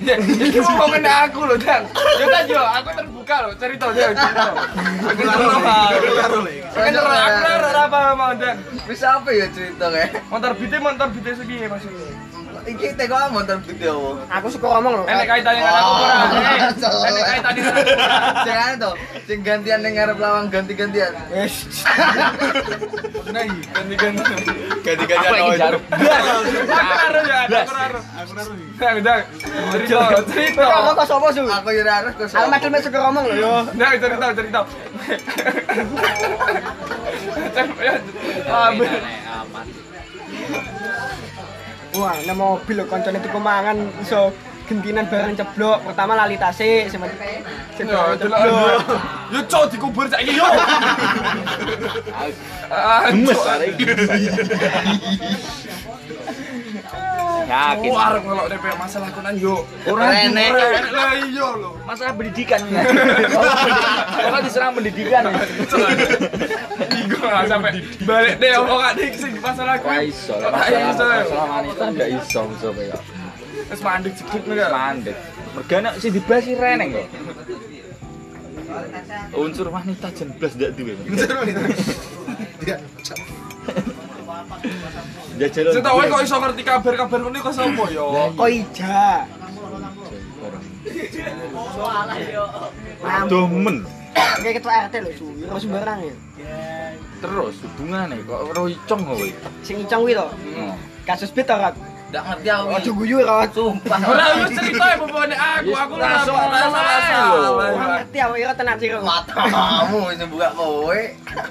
[0.06, 1.84] Ya, iki ngomongan aku lho, Dan.
[2.20, 4.10] Yo kan yo, aku terbuka lho, cerita yo.
[4.12, 5.76] Aku terbuka.
[6.22, 6.54] Karo le.
[6.70, 8.56] Kan ora aku ora apa mau Dan.
[8.86, 10.22] Bisa apa ya cerita kayak?
[10.30, 12.11] Motor bite motor bite sepiye maksudnya?
[12.62, 13.18] Iki teko
[13.66, 14.22] video.
[14.30, 15.04] Aku suka ngomong lho.
[15.10, 16.14] Enek kaitannya dengan aku ora?
[16.14, 18.44] Eh, Enek kaitannya dengan aku ora?
[18.46, 18.94] Jangan tuh,
[19.26, 21.12] sing gantian ning ngarep lawang ganti-gantian.
[21.34, 21.66] Wes.
[23.34, 23.62] Nah iki.
[23.74, 24.22] Ganti-ganti.
[24.86, 25.82] Ganti-ganti aku jarum.
[25.90, 28.00] Aku karo ya, aku karo.
[28.22, 28.66] Aku karo iki.
[28.78, 29.18] Nah, udah.
[29.72, 30.62] Cerita, cerita.
[30.62, 31.44] Kok kok sapa su?
[31.46, 32.28] Aku yo ora harus kok.
[32.30, 33.54] Aku macam suka ngomong lho yo.
[33.74, 34.62] Nah, cerita, cerita.
[38.52, 38.88] Abe.
[41.92, 44.32] Wah, nang mobil lho koncone tuku mangan iso
[44.64, 45.84] gentinan bareng ceblok.
[45.84, 47.00] Pertama lali tase sing
[47.76, 48.40] sing Yo, ceblok.
[49.36, 50.48] Yo, cok dikubur saiki yo.
[52.72, 53.76] Ah, Gemes arek.
[57.52, 57.92] Yakin.
[57.92, 59.68] Oh, arep ngelok DP masalah kunan yo.
[59.84, 60.56] Ora Rene.
[60.56, 61.76] Ora lah iya lho.
[61.84, 62.64] masalah pendidikan.
[64.24, 65.28] Kalau diserang pendidikan.
[66.88, 70.08] Iku lah sampai balik deh omongan dik sing masalah kuwi.
[70.08, 72.96] iso, Ora masalah wanita ndak iso iso kaya.
[73.68, 74.72] Wis mandek jeduk enggak?
[74.72, 75.18] Mandek.
[75.52, 77.08] Mergane sing dibahas si Reneng kok.
[79.36, 80.96] Unsur wanita jen blas ndak duwe.
[85.38, 85.48] Dia.
[85.48, 85.72] Jajal.
[85.76, 88.06] Sing kok iso ngerti kabar-kabar ngene kok sapa yo?
[88.36, 89.26] Kok ija.
[93.32, 93.78] Domen.
[94.12, 95.28] Kayak ketua RT lho su.
[95.48, 96.16] Ora sembarang ya.
[97.22, 99.28] Terus hubungane kok ora icong kowe.
[99.64, 100.28] Sing icong kuwi to.
[100.28, 100.76] Oh.
[101.08, 101.56] Kasus beat to,
[102.12, 102.66] Ndak ngerti aku.
[102.76, 103.50] Ojo guyu, Rat.
[103.56, 104.00] Sumpah.
[104.04, 106.68] Ora yo cerita ya bobone aku, aku ora salah.
[107.32, 107.56] lho.
[107.56, 108.88] Ora ngerti aku ira tenan sih.
[108.92, 109.04] Rat.
[109.08, 111.00] Matamu sing buka kowe.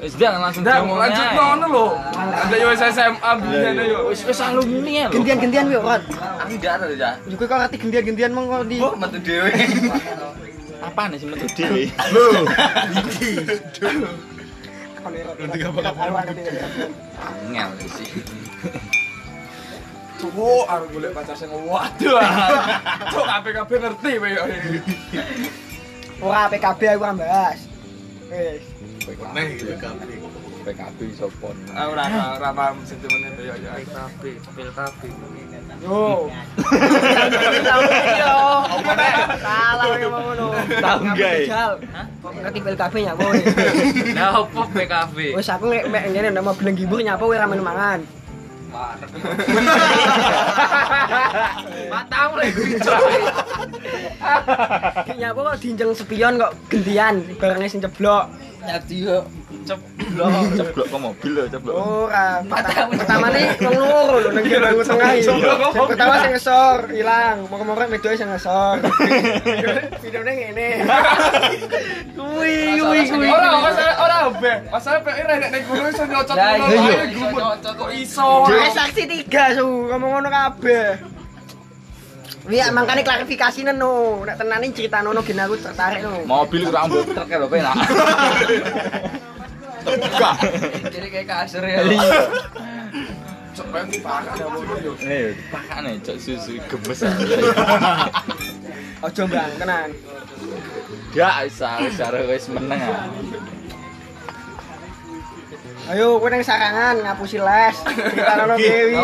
[0.05, 1.87] Wis dia langsung Ndak diomongin lanjut ngono lho.
[2.13, 4.01] Ada yo SMA biyen yo.
[4.13, 5.17] Wis wis alumni ya lho.
[5.17, 5.65] Gentian-gentian.
[5.73, 7.11] Aku ndak ada ya.
[7.25, 9.49] Yo kowe kok ngerti gentian-gentian mong kok di Oh, metu dhewe.
[10.85, 11.89] Apa nih sih metu dhewe?
[15.41, 15.81] Ngerti apa?
[17.49, 18.13] Ngel sih.
[20.21, 22.21] Cuk, aku golek pacar sing waduh.
[23.09, 24.45] Cuk, kabeh-kabeh ngerti kowe yo.
[26.21, 27.59] Ora PKB aku ora bahas.
[28.29, 28.61] Wis.
[29.09, 29.17] Iki
[29.81, 30.21] kabeh.
[30.61, 31.57] PKB sopon.
[31.73, 32.05] Ah, ora
[32.37, 33.73] ora paham sentimennya ya ya.
[33.81, 35.01] PKB, PKB.
[35.81, 36.29] Yo.
[38.21, 38.37] Yo.
[39.41, 40.53] Salah mau ngono.
[40.69, 41.17] Tahu?
[41.49, 41.81] Jal.
[42.21, 43.41] Kok ngerti PKB nyapa we?
[44.13, 45.33] Lah opo PKB?
[45.33, 47.65] Wis aku nek mek ngene ndak mau beleng gibur nyapa we ra melu
[48.71, 49.09] mangan.
[51.91, 52.51] Matamu lek
[55.19, 58.31] nyapa kok dinjeng spion kok gantian barangnya sing ceblok.
[58.65, 59.27] Nyati yo.
[60.01, 61.75] Ceblok, ceblok ke mobil lho, ceblok.
[61.77, 62.41] Ora,
[62.97, 65.37] pertama nih wong loro lho nang bangku tengah iki.
[65.77, 68.81] Pertama sing ngesor ilang, moro-moro medoe sing ngesor.
[70.03, 70.69] Videone ngene.
[72.17, 73.29] Kuwi kuwi kuwi.
[73.29, 74.53] Ora masalah ora be.
[74.73, 76.65] Masalah pe ora nek gunung iso nyocot ngono.
[76.73, 76.97] iya.
[77.61, 78.29] Kok iso?
[78.73, 80.89] Saksi tiga su ngomong ngono kabeh.
[82.49, 84.25] Iya, makanya klarifikasi no.
[84.25, 86.25] Nek tenanin cerita nono gini aku tertarik no.
[86.25, 87.77] Mobil kurang mbok truk penak.
[89.85, 90.37] Tegak.
[90.93, 91.81] Jadi kayak kasur ya.
[93.71, 94.47] Ben dipakai ya
[94.81, 94.93] yo.
[95.05, 97.01] Eh, pakane cok susu gemes.
[99.05, 99.91] Ojo bang, tenan.
[101.13, 101.77] Gak isa
[102.25, 102.81] wis meneng.
[105.91, 105.95] Ah.
[105.99, 107.77] Ayo, kowe nang sarangan ngapusi les.
[107.83, 108.95] Cerita nono Dewi.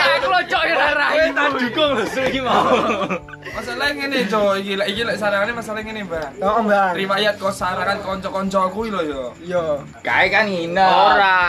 [0.00, 1.28] Aku lo cok ya rai.
[1.36, 2.64] Tak dukung lho su iki mau.
[3.52, 4.64] Masalah ngene, Cok.
[4.64, 6.40] Iki lek iki lek sarangane masalah ngene, Mbak.
[6.40, 6.96] Oh, Bang.
[6.96, 9.22] Riwayat kok sarangan kanca-kancaku lho yo.
[9.44, 9.84] Iya.
[10.00, 10.88] Kae kan ina.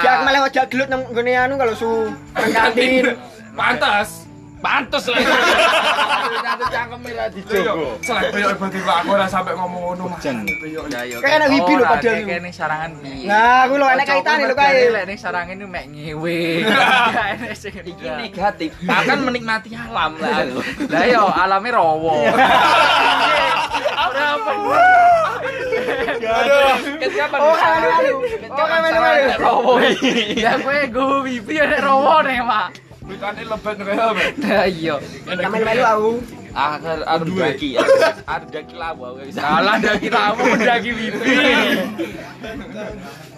[0.03, 3.15] Gak aku malah wajah gelut nang gone anu kalau su kantin.
[3.55, 4.30] Pantas.
[4.61, 5.17] Pantes lah.
[7.33, 7.97] Dijogo.
[8.53, 10.05] ibu tiba aku ora sampe ngomong ngono.
[10.21, 11.17] Ya yo.
[11.17, 12.21] Kayak anak wibi lho padahal.
[12.29, 13.25] Kayak sarangan piye?
[13.25, 14.93] Nah, lho kaitane lho kae.
[14.93, 16.41] Lek ning sarangan ini mek ngewe.
[17.91, 18.71] Iki negatif.
[18.85, 20.45] Akan menikmati alam lah.
[20.89, 21.69] Lah yo alame?
[26.21, 26.73] Aduh.
[27.01, 27.81] Ketika Oh, kan.
[28.51, 28.81] Oh, kan.
[29.41, 29.73] Rowo.
[29.81, 30.53] Ya
[32.29, 32.90] ya.
[33.11, 34.23] Wikane lebet kaya apa?
[34.39, 34.95] Lah iya.
[35.27, 36.11] Kan melu aku.
[36.51, 37.69] Akhir ada daki.
[38.23, 39.35] Ada daki lawa wis.
[39.35, 41.19] Salah daki tamu daki wibi.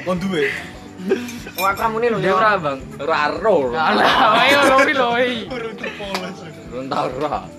[0.05, 0.45] Kon duwe.
[1.57, 2.17] Aku ramune lho.
[2.21, 2.79] Ya ora, Bang.
[3.01, 3.73] Ora ro.
[3.73, 5.35] Alah, ayo lori lori.
[6.69, 7.49] Run tau ora.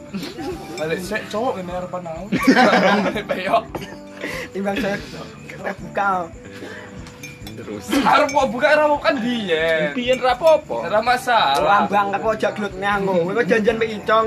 [0.78, 2.24] Balik sik cowok ngene arepan aku.
[4.54, 4.96] Timbang saya
[5.82, 6.30] buka.
[7.54, 7.86] Terus.
[8.02, 9.94] Arep kok buka ora mau kan biyen.
[9.94, 10.90] Biyen ra apa-apa.
[10.90, 11.86] Ora masalah.
[11.86, 13.30] Lambang aku aja gelut nang aku.
[13.30, 14.26] Kowe kok janjian mek icong.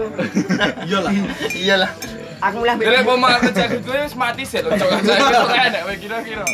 [1.54, 1.92] Iyalah.
[2.38, 4.90] Aku mulai Dene mau mangan jadi gue wis mati lho cok.
[5.04, 6.46] Saya ora enak kowe kira-kira.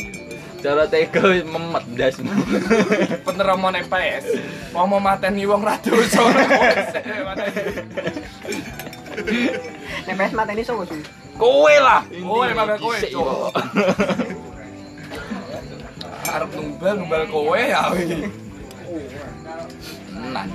[0.64, 2.16] Cara tega memet ndas.
[3.28, 4.26] Peneromon PS.
[4.72, 6.24] Mau mau mateni wong ra dosa.
[10.08, 11.04] Nek pes mateni sopo sih?
[11.38, 12.02] Kowe lah.
[12.10, 13.52] Kowe malah kowe, Cok.
[16.34, 17.94] Arep numbal numbal kowe ya.
[20.10, 20.50] Tenan.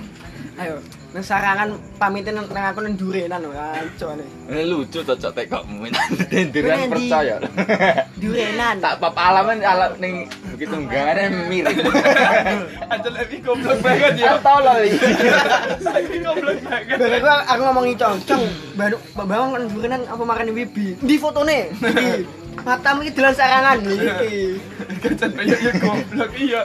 [0.58, 0.82] Ayo,
[1.14, 1.70] nang sarangan
[2.02, 4.26] pamitin nang nang aku nang durenan lho, kancane.
[4.50, 5.86] Ini lucu tuh cok tekokmu.
[6.34, 6.90] Denderan Kowe ndi?
[6.90, 7.36] percaya.
[8.18, 8.82] Durenan.
[8.82, 11.78] Tak pap alaman ala ning begitu enggaknya mirip.
[12.90, 14.34] Aja lebih goblok banget ya.
[14.42, 14.98] Tolol iki.
[15.86, 16.96] Saiki goblok banget.
[17.06, 18.42] Bareng aku, aku ngomong icong, cong,
[18.74, 20.98] baru bawang kan durenan apa makan wibi.
[20.98, 21.70] Di fotone.
[22.58, 22.66] Iki.
[22.66, 24.58] Matamu iki dolan sarangan iki.
[24.98, 26.60] Kacan peyok ya goblok iya.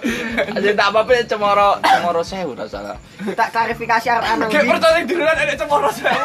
[0.57, 2.97] Aja tak apa-apa cemoro cemoro sewu ra salah.
[3.37, 6.17] Tak klarifikasi arek ana Kayak percaya dirulan ada cemoro saya.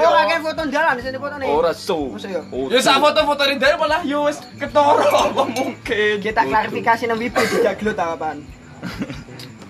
[0.00, 1.44] Oh, kakek foto dalan sini fotone.
[1.44, 2.16] Ora su.
[2.16, 2.40] Masa ya?
[2.72, 6.16] Ya sak foto-foto di dalam malah yo wis ketoro apa mungkin.
[6.24, 8.40] Kita klarifikasi nang wibi tidak gelut apaan.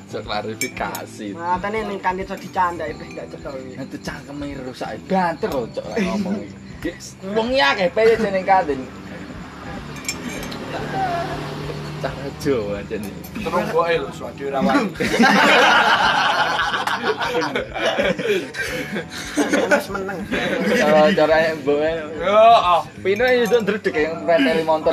[0.06, 1.34] Cok klarifikasi.
[1.34, 3.58] Matane ning kantin so dicanda itu enggak cetol.
[3.58, 6.92] Itu cangkeme rusak banter lho cok lek ngomong iki.
[7.34, 8.46] Wong ya peye jeneng
[10.76, 11.34] kantin.
[11.96, 13.10] Cara Jawa jane.
[13.32, 14.84] Terus gue lho suatu rawan.
[19.66, 20.18] Wis meneng.
[20.76, 21.80] Cara caranya mbok
[22.20, 22.80] Yo, ah.
[23.00, 24.92] Pino itu ndredeg yang preteli motor.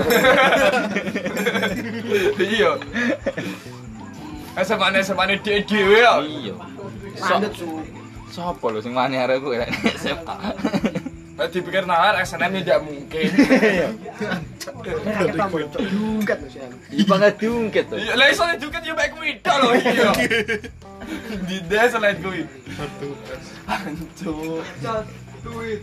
[2.39, 2.71] Iya.
[4.63, 6.13] Semane semane dhewe dhewe ya.
[6.23, 6.53] Iya.
[7.19, 7.67] Mandut su.
[8.33, 9.61] Sopo lho sing mani arek kuwi
[10.01, 10.35] SMA.
[11.33, 13.25] Nah, dipikir nalar SNM tidak mungkin.
[15.89, 16.61] Dugat lho sih.
[16.93, 17.97] Iki banget diungkit to.
[17.97, 20.13] Iya, lah iso juga yo mek kuwi tok lho iya.
[21.49, 22.45] Di desa selain kuwi.
[23.65, 24.61] Hancur.
[25.41, 25.81] Duit.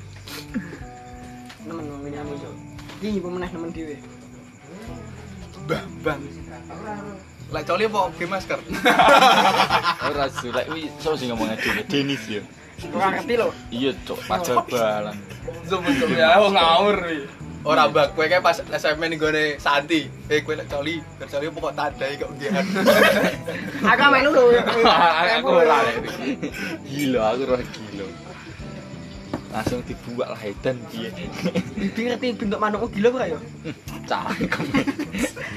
[1.66, 2.54] Nemen ngomongin anu cok.
[3.02, 3.96] Iki pemenah nemen dhewe.
[6.06, 6.22] Bang.
[7.50, 8.62] Lah coli apa ge masker?
[10.06, 12.46] Ora su lek wi so sing ngomongnya dhewe Denis yo.
[12.88, 13.48] Ora ngerti lho.
[13.68, 15.16] Iya cok pajal balan.
[15.68, 17.18] Zoom zoom ya, oh ngawur wi.
[17.60, 20.08] ora bak kowe kae pas SMP ning gone Santi.
[20.32, 22.64] Eh kowe nek coli, nek coli pokok tandai kok ngehan.
[23.84, 24.44] Aku melu lho.
[25.36, 25.96] aku ora lek.
[26.88, 28.06] Gila, aku ora gila.
[29.50, 31.10] Langsung dibuat lah edan piye.
[31.74, 33.38] Bibi ngerti bentuk manukku gila ora ya?
[34.06, 34.66] Cangkem.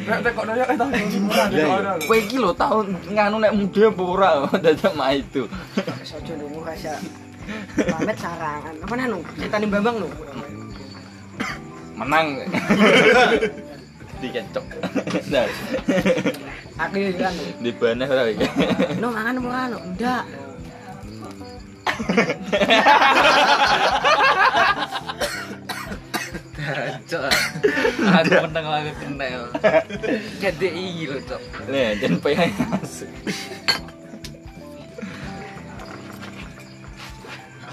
[0.10, 0.34] Nek
[0.74, 1.94] eh tau jimburan Lah iya.
[2.02, 2.82] Kowe iki lho tau
[3.14, 5.46] nganu nek muda apa ora dadak mah itu.
[6.02, 6.98] Sojo nunggu rasa
[7.78, 8.76] pamit sarangan.
[8.82, 9.22] Apa nanu?
[9.38, 10.10] Cetane Bambang lho.
[11.94, 12.28] Menang.
[14.26, 14.66] Dikencok.
[16.82, 17.34] Aku ya kan.
[17.62, 18.48] di ora iki.
[18.98, 19.78] No mangan apa anu?
[19.94, 20.24] Ndak.
[27.04, 27.28] Cok.
[28.04, 29.28] Aku menang lagi kena.
[30.40, 31.42] Gede iki lho, Cok.
[31.70, 33.12] Nih, jan payah masuk.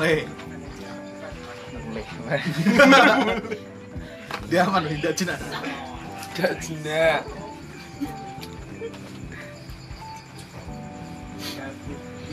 [0.00, 0.24] Hei.
[4.50, 5.34] Dia aman tidak Cina.
[6.58, 7.22] Cina.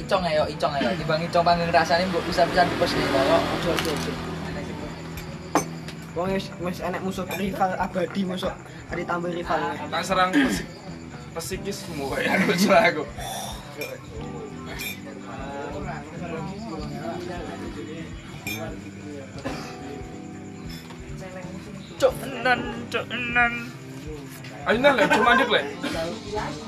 [0.08, 0.88] Icong ayo, icong ayo.
[0.96, 3.44] Dibang icong panggung rasane mbok bisa-bisa dipes nih kok.
[3.60, 4.12] Ojo ojo ojo.
[6.16, 8.56] Wong wis wis enek musuh rival abadi musuh
[8.88, 9.60] ada tambah rival.
[9.92, 10.64] Tak serang pesik
[11.36, 13.04] pesikis semua ya salah aku.
[22.00, 23.54] Cok enan, cok enan.
[24.72, 25.66] Ayo nang lek cuma ndik lek.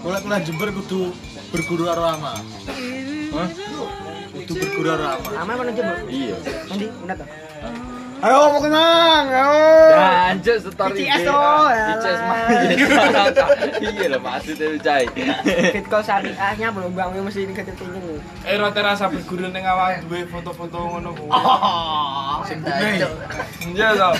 [0.03, 1.15] Kowe lek kuliah Jember kudu
[1.55, 2.35] berguru karo ama.
[3.29, 3.47] Hah?
[4.49, 5.29] Berguru karo ama.
[5.45, 5.93] Aman mana coba?
[6.09, 6.35] Iya.
[6.69, 7.27] Nanti benar toh?
[8.19, 9.51] Ayo mau kenang, ayo.
[9.95, 11.07] Lanjut story.
[11.07, 11.39] ICS ya
[11.95, 12.39] ICS mah.
[13.15, 13.47] lah.
[13.79, 15.07] Iya lah maksudnya cai.
[15.71, 18.19] Bitcoin syariahnya belum bang, mesti ini kecil tinggi.
[18.43, 21.31] Eh rata rasa berguru ning awak duwe foto-foto ngono kuwi.
[22.43, 23.11] Sing Cok.
[23.71, 24.13] Iya toh.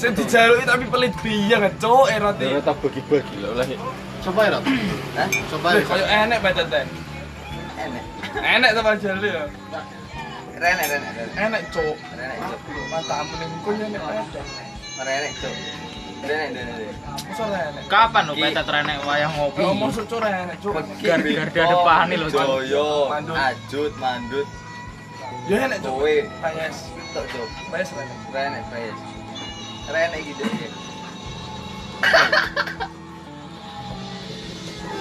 [0.00, 2.48] Sing dijaluki tapi pelit biang cuk eh roti.
[2.48, 3.68] Ora tak bagi-bagi lah.
[4.24, 4.64] Coba ya, Rot.
[5.14, 5.28] Hah?
[5.54, 5.86] Coba Lho, ya.
[5.86, 6.84] Kayak enek baca teh.
[7.86, 8.04] Enek.
[8.42, 9.42] Enek ta jalu ya.
[10.56, 11.34] Renek, renek, renek.
[11.38, 11.96] Enek cuk.
[12.18, 12.60] Renek, Cok.
[12.90, 14.26] Matamu ning kuwi enek enek.
[15.06, 15.54] Renek, Cok.
[16.26, 16.76] Renek, renek,
[17.38, 17.84] renek.
[17.86, 19.62] Kapan lo peta trenek wayang ngopi?
[19.62, 20.74] Oh, mosok cuk enek cuk.
[20.98, 22.46] Garda depan nih lo, Cok.
[22.66, 24.48] Joyo, ajut, mandut.
[25.46, 25.94] Ya enek cuk.
[25.94, 26.16] Kowe.
[26.42, 26.76] Payes.
[27.14, 27.48] Tok, Cok.
[27.70, 28.18] Payes enek.
[28.34, 28.98] Renek, Payes.
[29.86, 30.70] Renek gitu ya.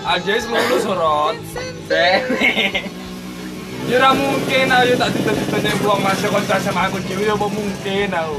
[0.06, 1.36] Aja lulus sorot.
[3.86, 8.10] Ya ora mungkin ayo tak ditanya buang masa kontra sama aku dhewe ya apa mungkin
[8.10, 8.38] aku.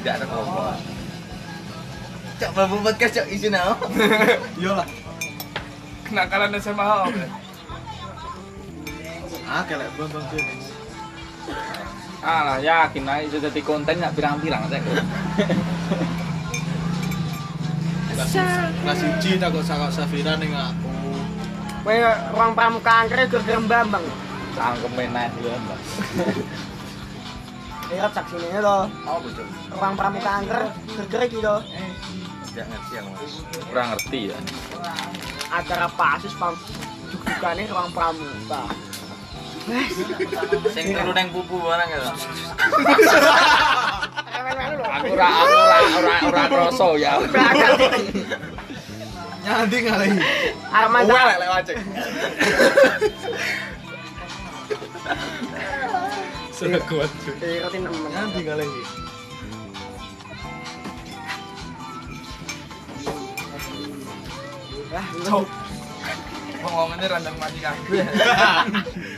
[0.00, 0.76] Tidak ada apa
[2.40, 3.26] Cok, babu podcast, Cok.
[3.32, 3.76] Isi nao.
[4.60, 4.88] Iyalah.
[6.08, 7.08] Kenakalan SMA apa?
[9.44, 9.88] Ah, kelek
[10.32, 10.56] sini.
[12.20, 14.84] Ah, yakin aja sudah di konten nggak pirang-pirang saya.
[18.20, 20.88] Kelas siji tak kok sakak Safira ning aku.
[21.80, 21.96] Kowe
[22.36, 24.04] ruang pramuka angker gara-gara Bambang.
[24.52, 25.78] Cangkem meneh ya, Mbak.
[27.90, 28.78] Lihat saksinya to.
[29.08, 29.48] Apa, Cok?
[29.72, 31.38] Ruang pramuka angker gara-gara iki.
[31.40, 33.12] Tidak ngerti aku.
[33.72, 34.38] Kurang ngerti ya.
[35.48, 36.52] Acara pasus pam
[37.08, 38.62] duk-dukane ruang pramuka.
[40.72, 41.98] Sing turu neng pupu barang ya.
[42.00, 42.12] Lho.
[44.90, 47.20] Aku ora aku ora ora ora kroso ya.
[49.44, 50.18] Nyandi ngalahi.
[50.72, 51.76] Arman Kowe lek lek wajek.
[56.56, 57.10] Sudah kuat.
[57.40, 58.00] Eh, roti nemen.
[58.12, 58.82] Nyandi ngalahi.
[64.90, 65.46] Lah, Cuk.
[66.60, 68.04] Ngomongannya randang mati kabeh.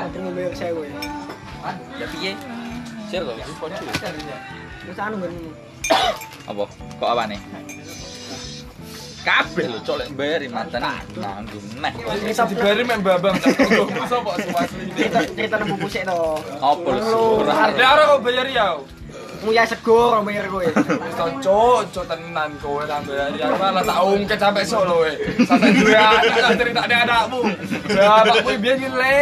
[0.00, 0.88] Ada ngombe saya kowe.
[2.00, 2.32] Ya piye?
[3.12, 3.80] Share kok iki pojok.
[4.88, 5.32] Wis anu ben.
[6.48, 6.64] Apa?
[6.96, 7.40] Kok apa nih?
[9.20, 10.08] Kabeh lho colek
[10.48, 10.80] mantan
[11.20, 11.92] nanggung neh.
[12.24, 14.88] Bisa dibari mek babang tak tunggu sapa asli.
[15.36, 16.20] Cerita nang buku sik to.
[16.64, 18.80] Apa lho ora kok bayar ya.
[19.40, 20.68] Muya sego bayar kowe.
[20.68, 23.48] Wis to cuk, cuk tenan kowe tak bayar ya.
[23.56, 25.12] Malah tak ungkit sampai sok lho we.
[25.48, 27.40] Sampai duwe anak tak ceritane anakmu.
[27.88, 29.20] Ya bapakku biyen ngile.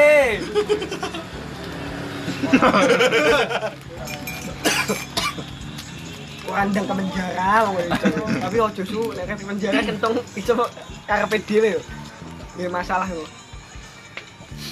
[6.51, 7.83] Randang ke penjara kowe.
[8.43, 10.67] Tapi ojo su nek ke penjara kentong iso
[11.07, 11.83] karepe dhewe yo.
[12.59, 13.23] Ya masalah yo.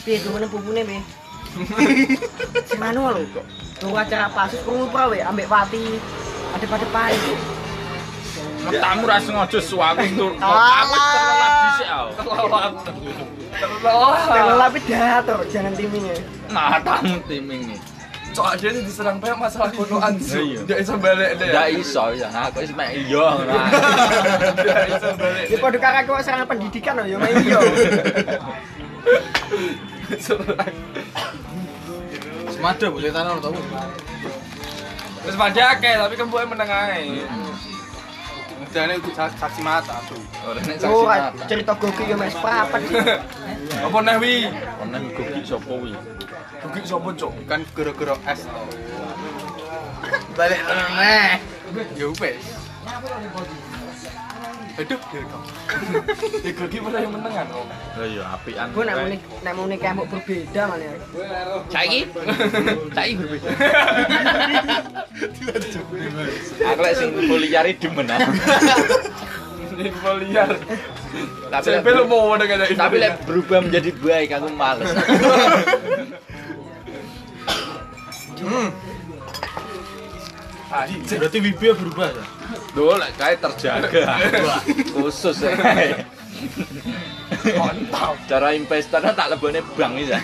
[0.02, 1.02] Piye gimana pupune piye?
[2.66, 3.22] Semanu lho
[3.76, 6.00] Tunggu acara pasus krungu pra we ambek pati.
[6.56, 7.32] Ada pada pari.
[8.66, 10.32] Metamu ra sengaja suwaku tur.
[10.42, 10.82] Alah.
[10.82, 11.88] Aku terlalu dhisik.
[12.26, 12.72] Kelelap.
[14.26, 16.16] Kelelap pidato, jangan timingnya.
[16.48, 17.80] Matamu timing nih.
[18.36, 20.36] Cok dia ini diserang banyak masalah kono ansu.
[20.36, 20.60] Iya.
[20.68, 21.48] Dia iso balik deh.
[21.48, 22.28] Ndak iso ya.
[22.28, 23.28] Aku wis mek iya.
[23.48, 23.68] nah.
[24.60, 25.46] Dia iso balik.
[25.48, 27.60] Ya padha kakak kok serangan pendidikan loh, ya main yo.
[30.26, 30.74] Serang.
[32.56, 33.52] Semada bu ceritanya lo tau.
[35.22, 37.22] Terus pada akeh tapi kembuke meneng ae.
[38.72, 40.20] Dan itu saksi mata tuh.
[40.44, 41.44] Ora nek Oh, saksi mata.
[41.48, 42.80] cerita goki yo mes papat.
[43.80, 44.34] Apa neh wi?
[44.84, 45.92] Ono gugi sapa kuwi?
[46.60, 47.32] Gugi sapa cok?
[47.48, 48.68] Kan gero-gero es tau.
[50.36, 51.40] Balik meneh.
[51.96, 52.44] Ya wes.
[54.76, 55.40] Aduh, ya kau.
[56.76, 57.48] Ya malah yang menengan.
[57.48, 58.68] Lah ya apian.
[58.76, 60.92] Gue nek muni nek muni kayak mau berbeda malah.
[61.72, 62.12] Saiki?
[62.96, 63.48] Saiki berbeda.
[66.76, 68.20] Aku lek sing kuliah demen ah.
[69.76, 69.88] Ini
[70.28, 70.50] liar.
[71.48, 72.76] Tapi Sampai lu mau dengan itu.
[72.76, 74.92] tapi lek berubah menjadi baik aku males.
[80.84, 81.00] Anjing.
[81.16, 82.24] Berarti Wibi berubah ya?
[82.76, 84.20] Duh, lek kae terjaga.
[84.92, 85.56] Khusus ya.
[87.56, 88.14] Mantap.
[88.28, 90.20] Cara investornya tak lebone bank ya.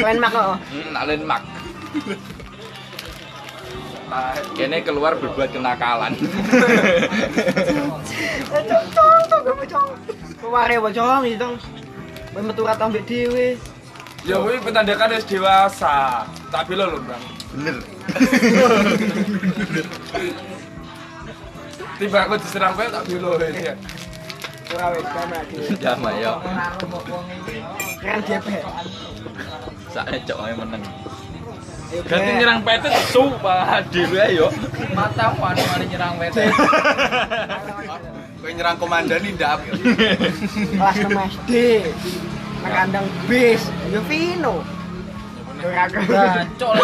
[0.00, 0.56] Main mak kok.
[0.72, 1.42] Hmm, tak len mak.
[4.56, 6.14] Kene keluar berbuat kenakalan.
[8.46, 9.90] Eh, Cong, cong, cong, gue cong.
[10.40, 11.50] Kemare bocong itu.
[12.36, 13.58] Metu ra ambek dhewe.
[14.24, 16.24] Ya kuwi penandakan wis dewasa.
[16.48, 17.20] Tak bilo lho, Bang.
[17.56, 17.76] Bener.
[21.96, 23.72] Tiba aku diserang kowe tak bilo ya.
[24.76, 25.72] Ora wis damai dhewe.
[25.80, 26.34] Damai yo.
[28.04, 28.60] Keren DP.
[29.88, 30.84] Sakne cok ae meneng.
[32.04, 34.52] Ganti nyerang PT su Pak dhewe yo.
[34.92, 36.38] Matamu anu nyerang PT.
[38.46, 41.50] Kau nyerang komandan ini ndak kelas 6 SD.
[42.62, 44.75] Nang kandang bis, yo Vino.
[45.60, 46.74] Gancok.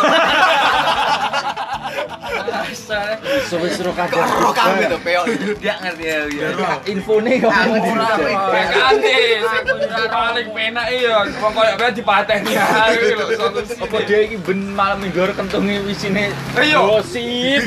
[2.63, 3.19] Asal.
[3.51, 4.17] Suwe-suwe kabeh.
[4.17, 5.25] Karo kabeh to peok.
[5.61, 6.19] Dia ngerti ya.
[6.31, 6.49] ya.
[6.89, 8.17] Infone kok ora.
[8.63, 9.65] Ya sing
[10.09, 13.75] paling penak iya, wong koyo kowe dipateni ae lho solusi.
[13.83, 16.99] Apa dia iki ben malam minggu kentunge wisine Ayo.
[16.99, 17.63] gosip.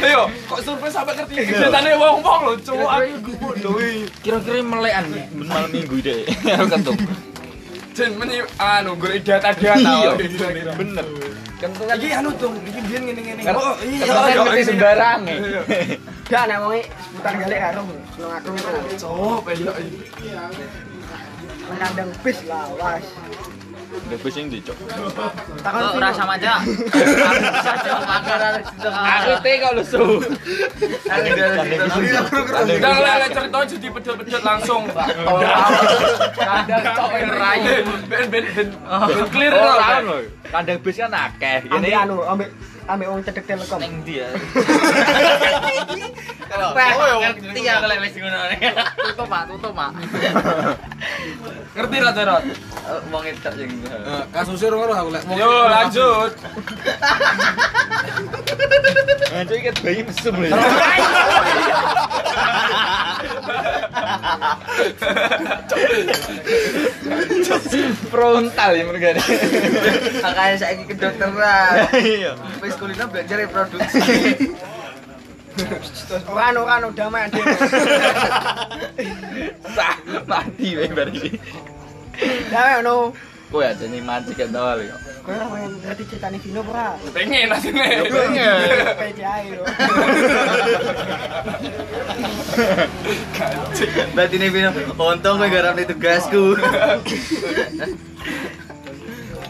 [0.00, 3.76] Ayo, kok survei sampai ngerti kegiatane wong-wong lho, cowok aku bodoh
[4.22, 6.24] Kira-kira melekan ben malam minggu deh.
[6.72, 6.98] Kentung.
[7.94, 10.18] jen meni anu gue data dia tahu
[10.74, 11.06] bener.
[11.62, 15.22] Kentut iki anu dong iki biyen ngene-ngene kok oh, iya yo sembarang
[16.26, 16.82] ya nek wong e
[17.14, 17.82] putar galek karo
[18.18, 18.50] nang aku.
[18.98, 19.72] Cok yo
[20.26, 20.42] iya.
[21.70, 23.06] Menandang pis lawas
[23.94, 24.74] Udah pusing di cok.
[25.62, 26.58] Takon Oh, ora sama aja.
[26.58, 28.52] Aku saja makanan
[28.90, 30.02] Aku teh kalau su.
[32.74, 34.82] Udah lah, lah cerita jadi pedot-pedot langsung.
[36.34, 37.86] Kandang cok rayu.
[38.10, 39.98] Ben ben ben ben clear Oh, lho.
[40.02, 40.16] lho.
[40.50, 41.62] Kandang bis kan akeh.
[41.64, 41.90] Gini.
[41.94, 42.50] anu, ambek
[42.84, 43.78] ambek wong cedek telekom.
[43.80, 44.28] ning ndi ya?
[46.54, 48.40] Ngerti ya kalau wis ngono.
[49.10, 49.90] Tutup, Mak, tutup, Mak.
[51.74, 52.44] Ngerti ra Terot?
[53.10, 53.70] Wong itu sing
[54.30, 55.22] Kasusnya orang aku lek.
[55.34, 56.32] Yo lanjut.
[59.34, 60.46] Anjir iki bayi mesum lho.
[68.14, 69.18] Frontal ya mereka
[70.22, 71.90] makanya saya ke kedokteran.
[71.98, 72.32] Iya.
[72.62, 73.98] Wis kulino belajar reproduksi.
[76.26, 77.54] Ora ora anu damai dhewe.
[79.70, 79.96] Sah
[80.26, 81.38] mati wae bari.
[82.50, 83.14] Damai anu.
[83.54, 84.96] Kowe aja nih mancing kan tau lho.
[85.22, 86.98] Kowe ora pengen ngerti ceritane Vino ora?
[87.14, 87.86] Pengen asine.
[88.10, 88.58] Pengen.
[88.98, 89.64] PCI lho.
[94.18, 96.58] Berarti nih Vino, untung gue garap nih tugasku.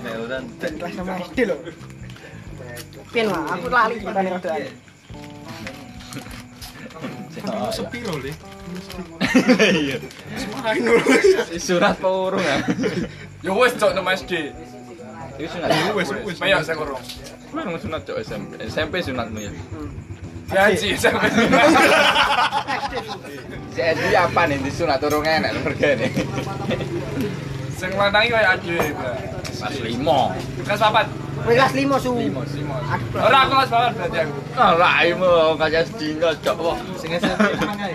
[0.05, 0.45] Melan.
[0.61, 1.57] kelas sama SD lho.
[3.09, 4.84] Pin lah, aku lali ceritane
[7.43, 7.73] rodaan.
[7.75, 8.33] Sepi loh le.
[9.59, 9.99] Iya.
[11.59, 12.61] Surat purung ah.
[13.43, 14.53] Yo wis cok nang SD.
[15.41, 15.69] Itu sunat.
[15.99, 16.39] Wes wes.
[16.39, 16.79] Mayo saya.
[17.51, 18.51] Kurang sunat cok SMP.
[18.69, 19.51] SMP sunatmu ya.
[20.53, 20.89] Gaji.
[23.75, 26.07] Si SD apa nih di sunat turun enak mergane.
[27.75, 28.79] Sing lanang koyo ade.
[29.61, 30.21] Pas limo.
[30.65, 31.07] Kelas papat.
[31.45, 32.13] Kowe kelas 5 su.
[33.21, 34.33] Ora aku kelas papat berarti aku.
[34.57, 36.77] Ah, raimu kayak sedino cok kok.
[36.99, 37.95] Sing SMP menang ae.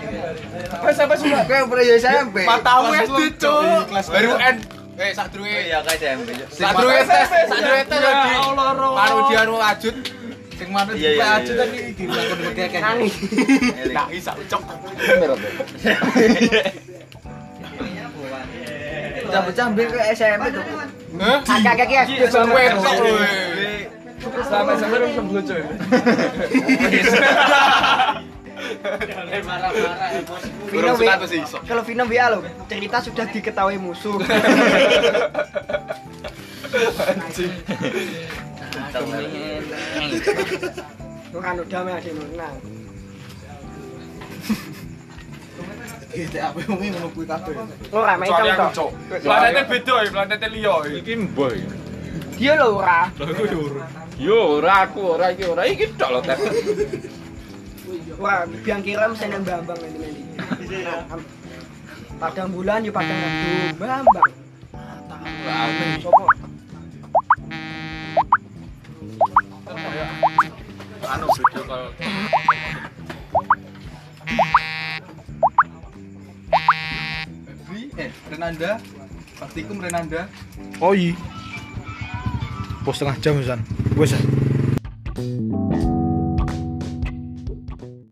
[0.78, 1.42] Kowe sampai sudah.
[1.44, 2.36] Jadi SMP.
[2.46, 3.82] Matamu SD, Cuk.
[3.90, 4.56] Kelas Baru N.
[5.00, 5.48] Eh sak druwe.
[5.48, 6.28] Iya kayak SMP.
[6.52, 7.08] Sak tes,
[7.48, 8.32] sak druwe tes Ya lagi.
[9.32, 9.96] Dia anu ajut.
[10.60, 12.80] Sing mana Iya, di iya, ajut tadi dilakon bekeken.
[12.84, 13.14] Nangis.
[13.96, 14.62] Nangis sak cok.
[15.00, 15.40] Bener tuh.
[19.24, 20.64] Bocah-bocah mbek ke SMP tuh.
[21.18, 22.02] Agak-agak ya
[25.00, 25.56] langsung lucu.
[30.70, 31.08] Vino W-
[31.64, 32.38] Kalau Vino WA lo,
[32.68, 34.20] cerita sudah diketahui musuh.
[41.32, 42.56] Lu kan udah ade menang.
[46.10, 47.54] Gitu apa yang ngono kuwi kabeh.
[47.94, 48.66] Lo ra main aku.
[48.74, 48.90] Cok.
[49.22, 50.74] Planetnya beda ya, planetnya liya.
[50.90, 50.98] ya.
[50.98, 51.56] Iki boy.
[52.34, 53.06] Dia lo ora.
[54.18, 56.20] Yo ora aku ora iki ora iki tok lho.
[58.20, 61.24] Wah, biang kira mesen yang Bambang nanti nanti.
[62.20, 63.50] Padang bulan ya padang waktu
[63.80, 64.28] Bambang.
[65.46, 65.70] Tahu.
[66.04, 66.24] Sopo?
[71.10, 71.90] Anu video call.
[78.30, 78.78] Renanda,
[79.36, 80.30] Praktikum Renanda.
[80.78, 81.18] Oh iya.
[82.86, 83.60] Pos setengah jam San.
[83.98, 84.14] Wes.
[84.14, 84.24] San.